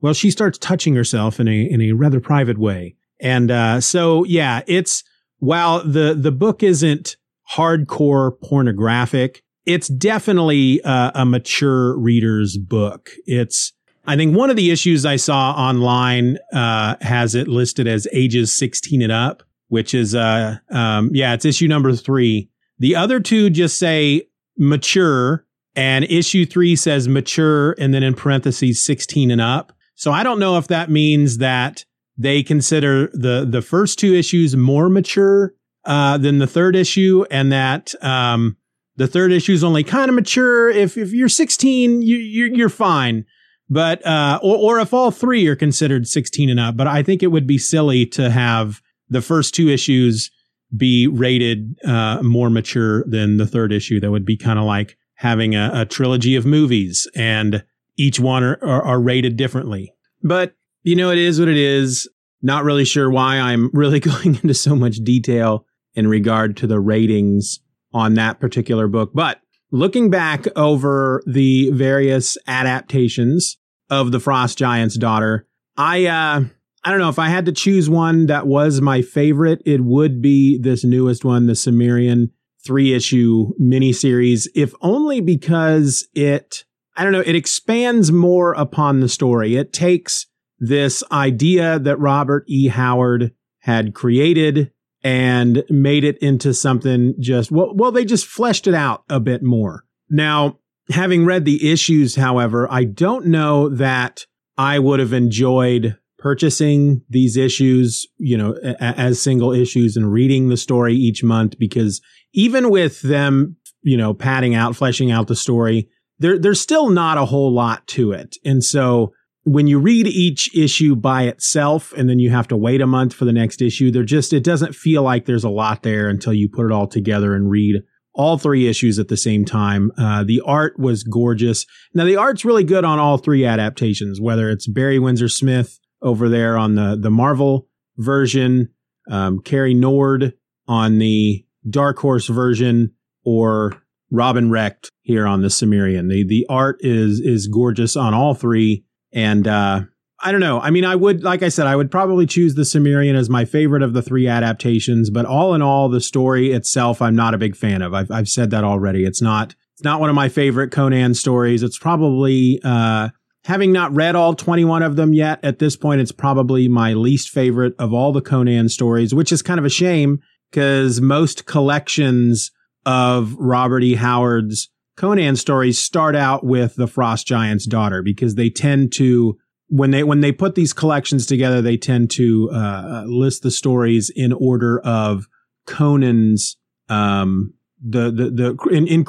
well, 0.00 0.14
she 0.14 0.30
starts 0.30 0.58
touching 0.58 0.94
herself 0.94 1.38
in 1.38 1.48
a, 1.48 1.62
in 1.70 1.80
a 1.82 1.92
rather 1.92 2.20
private 2.20 2.58
way. 2.58 2.96
And, 3.20 3.50
uh, 3.50 3.80
so 3.80 4.24
yeah, 4.24 4.62
it's, 4.66 5.04
while 5.38 5.84
the, 5.84 6.14
the 6.14 6.32
book 6.32 6.62
isn't 6.62 7.16
hardcore 7.54 8.40
pornographic, 8.40 9.42
it's 9.66 9.88
definitely 9.88 10.82
uh, 10.82 11.10
a 11.14 11.26
mature 11.26 11.96
reader's 11.98 12.56
book. 12.56 13.10
It's, 13.26 13.72
I 14.06 14.16
think 14.16 14.34
one 14.34 14.48
of 14.48 14.56
the 14.56 14.70
issues 14.70 15.04
I 15.04 15.16
saw 15.16 15.52
online, 15.52 16.38
uh, 16.54 16.96
has 17.02 17.34
it 17.34 17.48
listed 17.48 17.86
as 17.86 18.08
ages 18.12 18.54
16 18.54 19.02
and 19.02 19.12
up, 19.12 19.42
which 19.68 19.92
is, 19.92 20.14
uh, 20.14 20.56
um, 20.70 21.10
yeah, 21.12 21.34
it's 21.34 21.44
issue 21.44 21.68
number 21.68 21.92
three 21.92 22.48
the 22.78 22.96
other 22.96 23.20
two 23.20 23.50
just 23.50 23.78
say 23.78 24.28
mature, 24.56 25.44
and 25.74 26.04
issue 26.04 26.44
three 26.44 26.76
says 26.76 27.08
mature, 27.08 27.72
and 27.78 27.94
then 27.94 28.02
in 28.02 28.14
parentheses, 28.14 28.82
16 28.82 29.30
and 29.30 29.40
up. 29.40 29.72
So 29.94 30.12
I 30.12 30.22
don't 30.22 30.38
know 30.38 30.58
if 30.58 30.68
that 30.68 30.90
means 30.90 31.38
that 31.38 31.84
they 32.16 32.42
consider 32.42 33.08
the, 33.08 33.46
the 33.48 33.62
first 33.62 33.98
two 33.98 34.14
issues 34.14 34.56
more 34.56 34.88
mature 34.88 35.54
uh, 35.84 36.18
than 36.18 36.38
the 36.38 36.46
third 36.46 36.76
issue, 36.76 37.24
and 37.30 37.52
that 37.52 37.94
um, 38.02 38.56
the 38.96 39.06
third 39.06 39.32
issue 39.32 39.52
is 39.52 39.62
only 39.62 39.84
kind 39.84 40.08
of 40.08 40.14
mature. 40.14 40.68
If, 40.68 40.96
if 40.96 41.12
you're 41.12 41.28
16, 41.28 42.02
you, 42.02 42.16
you're, 42.16 42.48
you're 42.48 42.68
fine. 42.68 43.24
But, 43.70 44.04
uh, 44.06 44.40
or, 44.42 44.56
or 44.56 44.80
if 44.80 44.92
all 44.94 45.10
three 45.10 45.46
are 45.46 45.56
considered 45.56 46.08
16 46.08 46.48
and 46.48 46.58
up. 46.58 46.76
But 46.76 46.86
I 46.86 47.02
think 47.02 47.22
it 47.22 47.28
would 47.28 47.46
be 47.46 47.58
silly 47.58 48.06
to 48.06 48.30
have 48.30 48.82
the 49.08 49.22
first 49.22 49.54
two 49.54 49.68
issues 49.68 50.30
be 50.76 51.06
rated 51.06 51.78
uh, 51.84 52.22
more 52.22 52.50
mature 52.50 53.04
than 53.04 53.36
the 53.36 53.46
third 53.46 53.72
issue. 53.72 54.00
That 54.00 54.10
would 54.10 54.26
be 54.26 54.36
kind 54.36 54.58
of 54.58 54.64
like 54.64 54.96
having 55.14 55.54
a, 55.54 55.70
a, 55.74 55.84
trilogy 55.84 56.36
of 56.36 56.46
movies 56.46 57.08
and 57.16 57.64
each 57.96 58.20
one 58.20 58.44
are, 58.44 58.58
are, 58.62 58.82
are 58.82 59.00
rated 59.00 59.36
differently. 59.36 59.92
But, 60.22 60.54
you 60.82 60.94
know, 60.94 61.10
it 61.10 61.18
is 61.18 61.40
what 61.40 61.48
it 61.48 61.56
is. 61.56 62.08
Not 62.40 62.62
really 62.62 62.84
sure 62.84 63.10
why 63.10 63.38
I'm 63.38 63.70
really 63.74 64.00
going 64.00 64.36
into 64.36 64.54
so 64.54 64.76
much 64.76 64.96
detail 64.96 65.66
in 65.94 66.06
regard 66.06 66.56
to 66.58 66.66
the 66.66 66.78
ratings 66.78 67.60
on 67.92 68.14
that 68.14 68.38
particular 68.38 68.86
book. 68.86 69.10
But 69.12 69.40
looking 69.72 70.10
back 70.10 70.46
over 70.56 71.22
the 71.26 71.70
various 71.70 72.38
adaptations 72.46 73.56
of 73.90 74.12
The 74.12 74.20
Frost 74.20 74.58
Giant's 74.58 74.96
Daughter, 74.96 75.46
I, 75.76 76.06
uh, 76.06 76.44
I 76.84 76.90
don't 76.90 77.00
know 77.00 77.08
if 77.08 77.18
I 77.18 77.28
had 77.28 77.46
to 77.46 77.52
choose 77.52 77.90
one 77.90 78.26
that 78.26 78.46
was 78.46 78.80
my 78.80 79.02
favorite, 79.02 79.62
it 79.66 79.82
would 79.82 80.22
be 80.22 80.58
this 80.58 80.84
newest 80.84 81.24
one, 81.24 81.46
the 81.46 81.54
Cimmerian 81.54 82.30
three 82.64 82.94
issue 82.94 83.52
miniseries, 83.60 84.48
if 84.54 84.74
only 84.80 85.20
because 85.20 86.06
it, 86.14 86.64
I 86.96 87.02
don't 87.02 87.12
know, 87.12 87.22
it 87.24 87.34
expands 87.34 88.12
more 88.12 88.52
upon 88.54 89.00
the 89.00 89.08
story. 89.08 89.56
It 89.56 89.72
takes 89.72 90.26
this 90.58 91.02
idea 91.12 91.78
that 91.78 91.98
Robert 91.98 92.44
E. 92.48 92.68
Howard 92.68 93.32
had 93.60 93.94
created 93.94 94.72
and 95.02 95.64
made 95.70 96.04
it 96.04 96.18
into 96.18 96.52
something 96.52 97.14
just, 97.20 97.50
well, 97.50 97.72
well, 97.74 97.92
they 97.92 98.04
just 98.04 98.26
fleshed 98.26 98.66
it 98.66 98.74
out 98.74 99.04
a 99.08 99.20
bit 99.20 99.42
more. 99.42 99.84
Now, 100.10 100.58
having 100.90 101.24
read 101.24 101.44
the 101.44 101.70
issues, 101.70 102.16
however, 102.16 102.66
I 102.70 102.84
don't 102.84 103.26
know 103.26 103.68
that 103.68 104.26
I 104.56 104.78
would 104.78 105.00
have 105.00 105.12
enjoyed 105.12 105.96
purchasing 106.18 107.02
these 107.08 107.36
issues, 107.36 108.06
you 108.18 108.36
know, 108.36 108.56
a- 108.62 108.82
as 108.82 109.22
single 109.22 109.52
issues 109.52 109.96
and 109.96 110.12
reading 110.12 110.48
the 110.48 110.56
story 110.56 110.94
each 110.94 111.22
month 111.22 111.58
because 111.58 112.00
even 112.32 112.70
with 112.70 113.00
them, 113.02 113.56
you 113.82 113.96
know, 113.96 114.12
padding 114.12 114.54
out, 114.54 114.76
fleshing 114.76 115.10
out 115.10 115.28
the 115.28 115.36
story, 115.36 115.88
there, 116.18 116.38
there's 116.38 116.60
still 116.60 116.90
not 116.90 117.18
a 117.18 117.24
whole 117.24 117.52
lot 117.52 117.86
to 117.86 118.12
it. 118.12 118.36
And 118.44 118.62
so 118.64 119.12
when 119.44 119.68
you 119.68 119.78
read 119.78 120.06
each 120.06 120.54
issue 120.54 120.96
by 120.96 121.22
itself 121.22 121.92
and 121.96 122.10
then 122.10 122.18
you 122.18 122.30
have 122.30 122.48
to 122.48 122.56
wait 122.56 122.80
a 122.80 122.86
month 122.86 123.14
for 123.14 123.24
the 123.24 123.32
next 123.32 123.62
issue, 123.62 123.90
there 123.90 124.02
just, 124.02 124.32
it 124.32 124.44
doesn't 124.44 124.74
feel 124.74 125.02
like 125.02 125.24
there's 125.24 125.44
a 125.44 125.48
lot 125.48 125.84
there 125.84 126.08
until 126.08 126.34
you 126.34 126.48
put 126.48 126.66
it 126.66 126.72
all 126.72 126.88
together 126.88 127.34
and 127.34 127.48
read 127.48 127.76
all 128.12 128.36
three 128.36 128.66
issues 128.66 128.98
at 128.98 129.06
the 129.06 129.16
same 129.16 129.44
time. 129.44 129.92
Uh, 129.96 130.24
the 130.24 130.42
art 130.44 130.76
was 130.78 131.04
gorgeous. 131.04 131.64
Now 131.94 132.04
the 132.04 132.16
art's 132.16 132.44
really 132.44 132.64
good 132.64 132.84
on 132.84 132.98
all 132.98 133.16
three 133.16 133.44
adaptations, 133.44 134.20
whether 134.20 134.50
it's 134.50 134.66
Barry 134.66 134.98
Windsor 134.98 135.28
Smith 135.28 135.78
over 136.02 136.28
there 136.28 136.56
on 136.56 136.74
the, 136.74 136.96
the 137.00 137.10
Marvel 137.10 137.68
version, 137.96 138.68
um, 139.10 139.40
Cary 139.40 139.74
Nord 139.74 140.34
on 140.66 140.98
the 140.98 141.44
Dark 141.68 141.98
Horse 141.98 142.28
version, 142.28 142.92
or 143.24 143.82
Robin 144.10 144.50
Recht 144.50 144.90
here 145.02 145.26
on 145.26 145.42
the 145.42 145.50
Cimmerian. 145.50 146.08
The 146.08 146.24
the 146.24 146.46
art 146.48 146.78
is 146.80 147.20
is 147.20 147.46
gorgeous 147.46 147.96
on 147.96 148.14
all 148.14 148.34
three, 148.34 148.84
and 149.12 149.46
uh, 149.46 149.82
I 150.20 150.32
don't 150.32 150.40
know. 150.40 150.60
I 150.60 150.70
mean, 150.70 150.84
I 150.84 150.94
would 150.94 151.22
like 151.22 151.42
I 151.42 151.48
said, 151.48 151.66
I 151.66 151.76
would 151.76 151.90
probably 151.90 152.26
choose 152.26 152.54
the 152.54 152.64
Cimmerian 152.64 153.16
as 153.16 153.28
my 153.28 153.44
favorite 153.44 153.82
of 153.82 153.92
the 153.92 154.02
three 154.02 154.26
adaptations. 154.28 155.10
But 155.10 155.26
all 155.26 155.54
in 155.54 155.62
all, 155.62 155.88
the 155.88 156.00
story 156.00 156.52
itself, 156.52 157.02
I'm 157.02 157.16
not 157.16 157.34
a 157.34 157.38
big 157.38 157.56
fan 157.56 157.82
of. 157.82 157.92
I've 157.92 158.10
I've 158.10 158.28
said 158.28 158.50
that 158.50 158.64
already. 158.64 159.04
It's 159.04 159.22
not 159.22 159.54
It's 159.74 159.84
not 159.84 160.00
one 160.00 160.10
of 160.10 160.16
my 160.16 160.28
favorite 160.28 160.70
Conan 160.70 161.14
stories. 161.14 161.62
It's 161.62 161.78
probably, 161.78 162.60
uh, 162.64 163.10
having 163.48 163.72
not 163.72 163.94
read 163.94 164.14
all 164.14 164.34
21 164.34 164.82
of 164.82 164.96
them 164.96 165.14
yet, 165.14 165.40
at 165.42 165.58
this 165.58 165.74
point, 165.74 166.02
it's 166.02 166.12
probably 166.12 166.68
my 166.68 166.92
least 166.92 167.30
favorite 167.30 167.74
of 167.78 167.94
all 167.94 168.12
the 168.12 168.20
Conan 168.20 168.68
stories, 168.68 169.14
which 169.14 169.32
is 169.32 169.40
kind 169.40 169.58
of 169.58 169.64
a 169.64 169.70
shame 169.70 170.20
because 170.50 171.00
most 171.00 171.46
collections 171.46 172.50
of 172.84 173.34
Robert 173.38 173.82
E. 173.82 173.94
Howard's 173.94 174.68
Conan 174.98 175.34
stories 175.36 175.78
start 175.78 176.14
out 176.14 176.44
with 176.44 176.76
the 176.76 176.86
Frost 176.86 177.26
Giant's 177.26 177.64
daughter 177.64 178.02
because 178.02 178.34
they 178.34 178.50
tend 178.50 178.92
to 178.92 179.38
when 179.68 179.92
they 179.92 180.02
when 180.02 180.20
they 180.20 180.32
put 180.32 180.54
these 180.54 180.74
collections 180.74 181.24
together, 181.24 181.62
they 181.62 181.78
tend 181.78 182.10
to 182.12 182.50
uh, 182.50 183.04
list 183.06 183.42
the 183.42 183.50
stories 183.50 184.10
in 184.14 184.34
order 184.34 184.78
of 184.80 185.26
Conan's 185.66 186.58
um, 186.90 187.54
the 187.82 188.10
the 188.10 188.30
the 188.30 188.68
in 188.70 188.86
in, 188.86 189.06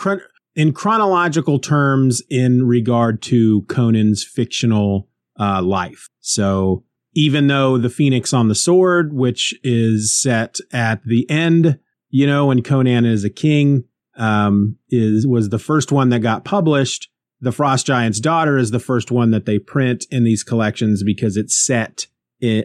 in 0.60 0.74
chronological 0.74 1.58
terms 1.58 2.22
in 2.30 2.68
regard 2.68 3.22
to 3.22 3.62
Conan's 3.70 4.26
fictional 4.26 5.08
uh, 5.40 5.62
life. 5.62 6.10
So 6.20 6.84
even 7.14 7.48
though 7.48 7.78
the 7.78 7.90
Phoenix 7.90 8.34
on 8.34 8.50
the 8.50 8.56
Sword, 8.56 9.14
which 9.14 9.58
is 9.64 10.14
set 10.14 10.58
at 10.74 11.02
the 11.06 11.26
end, 11.30 11.80
you 12.10 12.28
know, 12.28 12.48
when 12.48 12.62
Conan 12.62 13.06
is 13.06 13.24
a 13.24 13.30
king, 13.30 13.86
um, 14.18 14.76
is 14.90 15.26
was 15.26 15.48
the 15.48 15.60
first 15.60 15.94
one 15.94 16.10
that 16.10 16.20
got 16.20 16.44
published. 16.44 17.08
The 17.40 17.54
Frost 17.54 17.86
Giant's 17.86 18.20
Daughter 18.20 18.58
is 18.58 18.72
the 18.72 18.80
first 18.80 19.12
one 19.12 19.32
that 19.32 19.46
they 19.46 19.60
print 19.60 20.08
in 20.12 20.26
these 20.26 20.44
collections 20.44 21.04
because 21.06 21.38
it's 21.38 21.58
set 21.58 22.08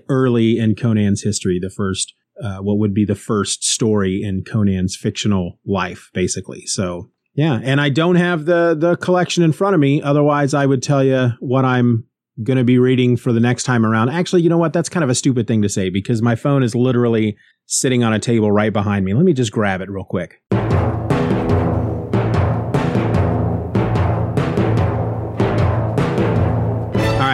early 0.08 0.58
in 0.58 0.74
Conan's 0.74 1.22
history. 1.22 1.60
The 1.62 1.70
first, 1.70 2.12
uh, 2.42 2.58
what 2.58 2.78
would 2.78 2.92
be 2.92 3.04
the 3.04 3.14
first 3.14 3.62
story 3.62 4.20
in 4.20 4.42
Conan's 4.42 4.96
fictional 4.96 5.60
life, 5.64 6.10
basically. 6.12 6.66
So 6.66 7.12
yeah, 7.34 7.58
and 7.62 7.80
I 7.80 7.88
don't 7.88 8.14
have 8.14 8.44
the 8.44 8.76
the 8.78 8.96
collection 8.96 9.42
in 9.42 9.52
front 9.52 9.74
of 9.74 9.80
me. 9.80 10.00
Otherwise, 10.00 10.54
I 10.54 10.66
would 10.66 10.82
tell 10.82 11.02
you 11.02 11.30
what 11.40 11.64
I'm 11.64 12.04
going 12.42 12.58
to 12.58 12.64
be 12.64 12.78
reading 12.78 13.16
for 13.16 13.32
the 13.32 13.40
next 13.40 13.64
time 13.64 13.84
around. 13.84 14.08
Actually, 14.08 14.42
you 14.42 14.48
know 14.48 14.58
what? 14.58 14.72
That's 14.72 14.88
kind 14.88 15.04
of 15.04 15.10
a 15.10 15.14
stupid 15.14 15.46
thing 15.46 15.62
to 15.62 15.68
say 15.68 15.90
because 15.90 16.22
my 16.22 16.36
phone 16.36 16.62
is 16.62 16.74
literally 16.74 17.36
sitting 17.66 18.04
on 18.04 18.12
a 18.12 18.18
table 18.18 18.52
right 18.52 18.72
behind 18.72 19.04
me. 19.04 19.14
Let 19.14 19.24
me 19.24 19.32
just 19.32 19.52
grab 19.52 19.80
it 19.80 19.90
real 19.90 20.04
quick. 20.04 20.40
All 20.52 20.60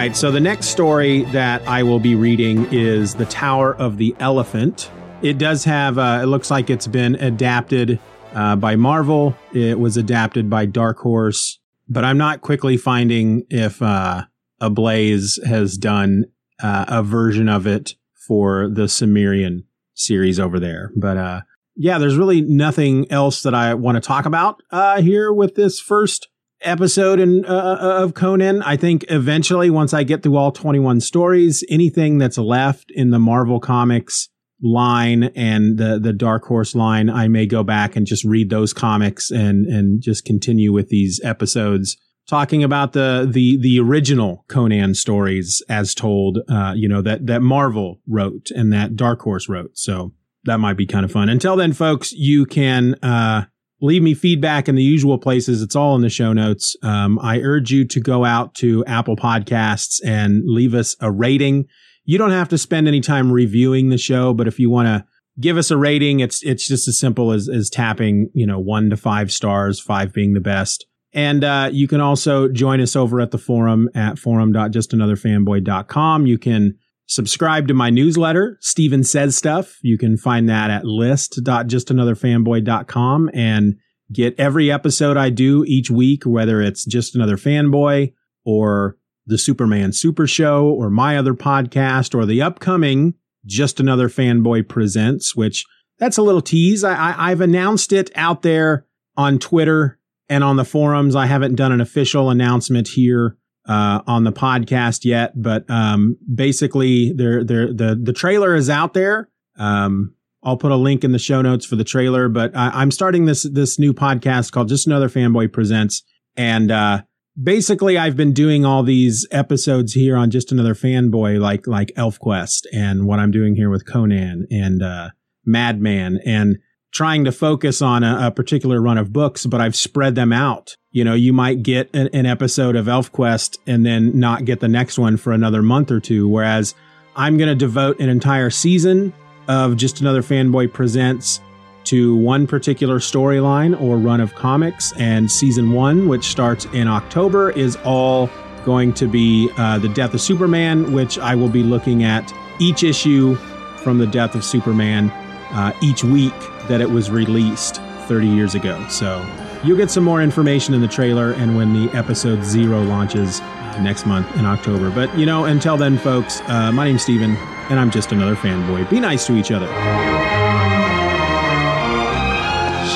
right, 0.07 0.15
so 0.15 0.31
the 0.31 0.39
next 0.39 0.67
story 0.67 1.23
that 1.25 1.67
I 1.67 1.83
will 1.83 1.99
be 1.99 2.15
reading 2.15 2.67
is 2.71 3.13
The 3.13 3.25
Tower 3.25 3.75
of 3.75 3.97
the 3.97 4.15
Elephant. 4.19 4.89
It 5.21 5.37
does 5.37 5.63
have, 5.65 5.99
uh, 5.99 6.21
it 6.23 6.25
looks 6.25 6.49
like 6.49 6.71
it's 6.71 6.87
been 6.87 7.15
adapted 7.15 7.99
uh, 8.33 8.55
by 8.55 8.75
Marvel. 8.75 9.35
It 9.53 9.79
was 9.79 9.97
adapted 9.97 10.49
by 10.49 10.65
Dark 10.65 10.99
Horse, 10.99 11.59
but 11.87 12.03
I'm 12.03 12.17
not 12.17 12.41
quickly 12.41 12.77
finding 12.77 13.45
if 13.49 13.81
uh, 13.81 14.23
Ablaze 14.59 15.39
has 15.45 15.77
done 15.77 16.25
uh, 16.61 16.85
a 16.87 17.03
version 17.03 17.49
of 17.49 17.67
it 17.67 17.95
for 18.27 18.69
the 18.69 18.87
Cimmerian 18.87 19.65
series 19.93 20.39
over 20.39 20.59
there. 20.59 20.91
But 20.95 21.17
uh, 21.17 21.41
yeah, 21.75 21.97
there's 21.97 22.17
really 22.17 22.41
nothing 22.41 23.11
else 23.11 23.43
that 23.43 23.53
I 23.53 23.73
want 23.73 23.95
to 23.95 24.01
talk 24.01 24.25
about 24.25 24.61
uh, 24.71 25.01
here 25.01 25.33
with 25.33 25.55
this 25.55 25.79
first 25.79 26.27
episode 26.61 27.19
in, 27.19 27.45
uh, 27.45 27.77
of 27.79 28.13
Conan. 28.13 28.61
I 28.61 28.77
think 28.77 29.05
eventually, 29.09 29.69
once 29.69 29.93
I 29.93 30.03
get 30.03 30.23
through 30.23 30.37
all 30.37 30.51
21 30.51 31.01
stories, 31.01 31.63
anything 31.69 32.17
that's 32.17 32.37
left 32.37 32.91
in 32.91 33.09
the 33.09 33.19
Marvel 33.19 33.59
Comics 33.59 34.29
line 34.61 35.23
and 35.35 35.77
the 35.77 35.99
the 35.99 36.13
Dark 36.13 36.45
Horse 36.45 36.75
line, 36.75 37.09
I 37.09 37.27
may 37.27 37.45
go 37.45 37.63
back 37.63 37.95
and 37.95 38.05
just 38.05 38.23
read 38.23 38.49
those 38.49 38.73
comics 38.73 39.31
and 39.31 39.65
and 39.65 40.01
just 40.01 40.25
continue 40.25 40.71
with 40.71 40.89
these 40.89 41.19
episodes 41.23 41.97
talking 42.31 42.63
about 42.63 42.93
the 42.93 43.27
the 43.29 43.57
the 43.57 43.79
original 43.79 44.45
Conan 44.47 44.95
stories 44.95 45.61
as 45.69 45.93
told. 45.93 46.39
Uh, 46.49 46.73
you 46.75 46.87
know 46.87 47.01
that 47.01 47.27
that 47.27 47.41
Marvel 47.41 47.99
wrote 48.07 48.49
and 48.51 48.71
that 48.73 48.95
Dark 48.95 49.21
Horse 49.21 49.49
wrote. 49.49 49.77
So 49.77 50.13
that 50.45 50.59
might 50.59 50.77
be 50.77 50.87
kind 50.87 51.05
of 51.05 51.11
fun. 51.11 51.29
Until 51.29 51.55
then, 51.55 51.73
folks, 51.73 52.11
you 52.11 52.45
can 52.45 52.95
uh, 53.03 53.45
leave 53.81 54.01
me 54.01 54.13
feedback 54.13 54.67
in 54.67 54.75
the 54.75 54.83
usual 54.83 55.17
places. 55.17 55.61
It's 55.61 55.75
all 55.75 55.95
in 55.95 56.01
the 56.01 56.09
show 56.09 56.33
notes. 56.33 56.75
Um, 56.81 57.19
I 57.19 57.39
urge 57.39 57.71
you 57.71 57.85
to 57.85 57.99
go 57.99 58.25
out 58.25 58.55
to 58.55 58.83
Apple 58.85 59.15
Podcasts 59.15 59.99
and 60.03 60.43
leave 60.45 60.73
us 60.73 60.95
a 60.99 61.11
rating. 61.11 61.67
You 62.11 62.17
don't 62.17 62.31
have 62.31 62.49
to 62.49 62.57
spend 62.57 62.89
any 62.89 62.99
time 62.99 63.31
reviewing 63.31 63.87
the 63.87 63.97
show, 63.97 64.33
but 64.33 64.47
if 64.47 64.59
you 64.59 64.69
want 64.69 64.87
to 64.87 65.05
give 65.39 65.55
us 65.55 65.71
a 65.71 65.77
rating, 65.77 66.19
it's 66.19 66.43
it's 66.43 66.67
just 66.67 66.89
as 66.89 66.99
simple 66.99 67.31
as 67.31 67.47
as 67.47 67.69
tapping, 67.69 68.29
you 68.33 68.45
know, 68.45 68.59
one 68.59 68.89
to 68.89 68.97
five 68.97 69.31
stars, 69.31 69.79
five 69.79 70.11
being 70.11 70.33
the 70.33 70.41
best. 70.41 70.85
And 71.13 71.43
uh, 71.43 71.69
you 71.71 71.87
can 71.87 72.01
also 72.01 72.49
join 72.49 72.81
us 72.81 72.95
over 72.95 73.21
at 73.21 73.31
the 73.31 73.37
forum 73.37 73.89
at 73.95 74.19
forum.justanotherfanboy.com. 74.19 76.25
You 76.25 76.37
can 76.37 76.75
Subscribe 77.11 77.67
to 77.67 77.73
my 77.73 77.89
newsletter, 77.89 78.57
Steven 78.61 79.03
Says 79.03 79.35
Stuff. 79.35 79.79
You 79.81 79.97
can 79.97 80.15
find 80.15 80.47
that 80.47 80.69
at 80.69 80.85
list.justanotherfanboy.com 80.85 83.29
and 83.33 83.75
get 84.13 84.39
every 84.39 84.71
episode 84.71 85.17
I 85.17 85.29
do 85.29 85.65
each 85.67 85.91
week, 85.91 86.23
whether 86.25 86.61
it's 86.61 86.85
Just 86.85 87.13
Another 87.13 87.35
Fanboy 87.35 88.13
or 88.45 88.95
the 89.31 89.37
Superman 89.37 89.93
Super 89.93 90.27
Show 90.27 90.65
or 90.65 90.89
my 90.89 91.17
other 91.17 91.33
podcast 91.33 92.13
or 92.13 92.25
the 92.25 92.41
upcoming 92.41 93.15
Just 93.45 93.79
Another 93.79 94.09
Fanboy 94.09 94.67
Presents, 94.67 95.35
which 95.35 95.65
that's 95.97 96.17
a 96.17 96.21
little 96.21 96.41
tease. 96.41 96.83
I, 96.83 96.93
I, 96.93 97.31
I've 97.31 97.41
announced 97.41 97.93
it 97.93 98.11
out 98.13 98.41
there 98.41 98.85
on 99.15 99.39
Twitter 99.39 99.97
and 100.27 100.43
on 100.43 100.57
the 100.57 100.65
forums. 100.65 101.15
I 101.15 101.27
haven't 101.27 101.55
done 101.55 101.71
an 101.71 101.79
official 101.79 102.29
announcement 102.29 102.89
here 102.89 103.37
uh, 103.67 104.01
on 104.05 104.25
the 104.25 104.33
podcast 104.33 105.05
yet, 105.05 105.41
but 105.41 105.63
um, 105.69 106.17
basically, 106.33 107.13
there, 107.13 107.43
there, 107.43 107.73
the 107.73 107.97
the 108.01 108.13
trailer 108.13 108.53
is 108.53 108.69
out 108.69 108.93
there. 108.93 109.29
Um, 109.57 110.13
I'll 110.43 110.57
put 110.57 110.71
a 110.71 110.75
link 110.75 111.03
in 111.03 111.13
the 111.13 111.19
show 111.19 111.41
notes 111.41 111.65
for 111.65 111.77
the 111.77 111.83
trailer. 111.83 112.27
But 112.27 112.55
I, 112.55 112.81
am 112.81 112.91
starting 112.91 113.25
this 113.25 113.43
this 113.43 113.79
new 113.79 113.93
podcast 113.93 114.51
called 114.51 114.67
Just 114.67 114.87
Another 114.87 115.07
Fanboy 115.07 115.53
Presents, 115.53 116.03
and 116.35 116.71
uh, 116.71 117.03
basically, 117.41 117.97
I've 117.97 118.15
been 118.15 118.33
doing 118.33 118.65
all 118.65 118.83
these 118.83 119.27
episodes 119.31 119.93
here 119.93 120.15
on 120.15 120.31
Just 120.31 120.51
Another 120.51 120.73
Fanboy, 120.73 121.39
like 121.39 121.67
like 121.67 121.91
ElfQuest, 121.97 122.65
and 122.73 123.05
what 123.05 123.19
I'm 123.19 123.31
doing 123.31 123.55
here 123.55 123.69
with 123.69 123.85
Conan 123.85 124.47
and 124.49 124.81
uh, 124.81 125.09
Madman, 125.45 126.19
and 126.25 126.57
trying 126.91 127.23
to 127.23 127.31
focus 127.31 127.81
on 127.81 128.03
a, 128.03 128.27
a, 128.27 128.31
particular 128.31 128.81
run 128.81 128.97
of 128.97 129.13
books, 129.13 129.45
but 129.45 129.61
I've 129.61 129.75
spread 129.75 130.15
them 130.15 130.33
out. 130.33 130.75
You 130.91 131.05
know, 131.05 131.13
you 131.13 131.31
might 131.31 131.63
get 131.63 131.89
an, 131.93 132.09
an, 132.11 132.25
episode 132.25 132.75
of 132.75 132.87
ElfQuest 132.87 133.57
and 133.65 133.85
then 133.85 134.19
not 134.19 134.43
get 134.43 134.59
the 134.59 134.67
next 134.67 134.99
one 134.99 135.15
for 135.15 135.31
another 135.31 135.61
month 135.61 135.89
or 135.89 136.01
two. 136.01 136.27
Whereas 136.27 136.75
I'm 137.15 137.37
going 137.37 137.47
to 137.47 137.55
devote 137.55 138.01
an 138.01 138.09
entire 138.09 138.49
season 138.49 139.13
of 139.47 139.77
Just 139.77 140.01
Another 140.01 140.21
Fanboy 140.21 140.73
Presents 140.73 141.39
to 141.85 142.15
one 142.15 142.47
particular 142.47 142.99
storyline 142.99 143.79
or 143.79 143.97
run 143.97 144.21
of 144.21 144.35
comics. 144.35 144.93
And 144.97 145.31
season 145.31 145.71
one, 145.71 146.07
which 146.07 146.25
starts 146.25 146.65
in 146.65 146.87
October, 146.87 147.51
is 147.51 147.75
all 147.83 148.29
going 148.65 148.93
to 148.93 149.07
be 149.07 149.49
uh, 149.57 149.79
The 149.79 149.89
Death 149.89 150.13
of 150.13 150.21
Superman, 150.21 150.93
which 150.93 151.17
I 151.17 151.35
will 151.35 151.49
be 151.49 151.63
looking 151.63 152.03
at 152.03 152.31
each 152.59 152.83
issue 152.83 153.35
from 153.83 153.97
The 153.97 154.07
Death 154.07 154.35
of 154.35 154.43
Superman 154.43 155.09
uh, 155.51 155.73
each 155.81 156.03
week 156.03 156.37
that 156.67 156.81
it 156.81 156.89
was 156.89 157.09
released 157.09 157.77
30 158.07 158.27
years 158.27 158.55
ago. 158.55 158.85
So 158.89 159.25
you'll 159.63 159.77
get 159.77 159.89
some 159.89 160.03
more 160.03 160.21
information 160.21 160.73
in 160.73 160.81
the 160.81 160.87
trailer 160.87 161.33
and 161.33 161.55
when 161.55 161.73
the 161.73 161.91
episode 161.95 162.43
zero 162.43 162.83
launches 162.83 163.41
next 163.79 164.05
month 164.05 164.33
in 164.37 164.45
October. 164.45 164.91
But, 164.91 165.17
you 165.17 165.25
know, 165.25 165.45
until 165.45 165.77
then, 165.77 165.97
folks, 165.97 166.41
uh, 166.41 166.71
my 166.71 166.85
name's 166.85 167.03
Steven, 167.03 167.35
and 167.69 167.79
I'm 167.79 167.89
just 167.91 168.11
another 168.11 168.35
fanboy. 168.35 168.89
Be 168.89 168.99
nice 168.99 169.25
to 169.27 169.35
each 169.35 169.51
other. 169.51 170.20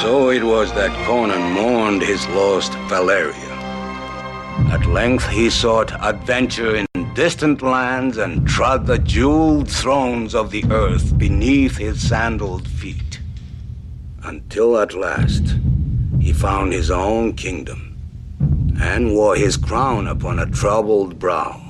So 0.05 0.29
it 0.29 0.43
was 0.43 0.71
that 0.73 0.91
Conan 1.07 1.53
mourned 1.53 2.03
his 2.03 2.27
lost 2.27 2.73
Valeria. 2.89 3.55
At 4.71 4.85
length 4.85 5.27
he 5.27 5.49
sought 5.49 5.99
adventure 5.99 6.75
in 6.75 6.85
distant 7.15 7.63
lands 7.63 8.17
and 8.17 8.47
trod 8.47 8.85
the 8.85 8.99
jeweled 8.99 9.67
thrones 9.67 10.35
of 10.35 10.51
the 10.51 10.63
earth 10.69 11.17
beneath 11.17 11.77
his 11.77 12.07
sandaled 12.07 12.67
feet. 12.67 13.19
Until 14.21 14.77
at 14.77 14.93
last 14.93 15.55
he 16.21 16.31
found 16.33 16.71
his 16.71 16.91
own 16.91 17.33
kingdom 17.33 17.97
and 18.79 19.11
wore 19.11 19.35
his 19.35 19.57
crown 19.57 20.05
upon 20.05 20.37
a 20.37 20.45
troubled 20.45 21.17
brow. 21.17 21.64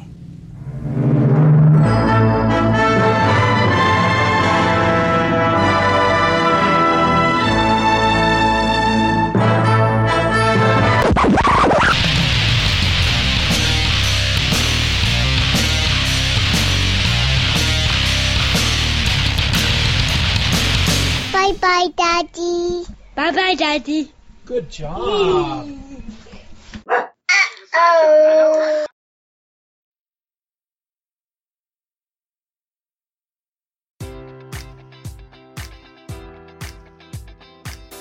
Bye 23.15 23.31
bye, 23.31 23.55
Daddy. 23.55 24.11
Good 24.45 24.69
job. 24.69 25.84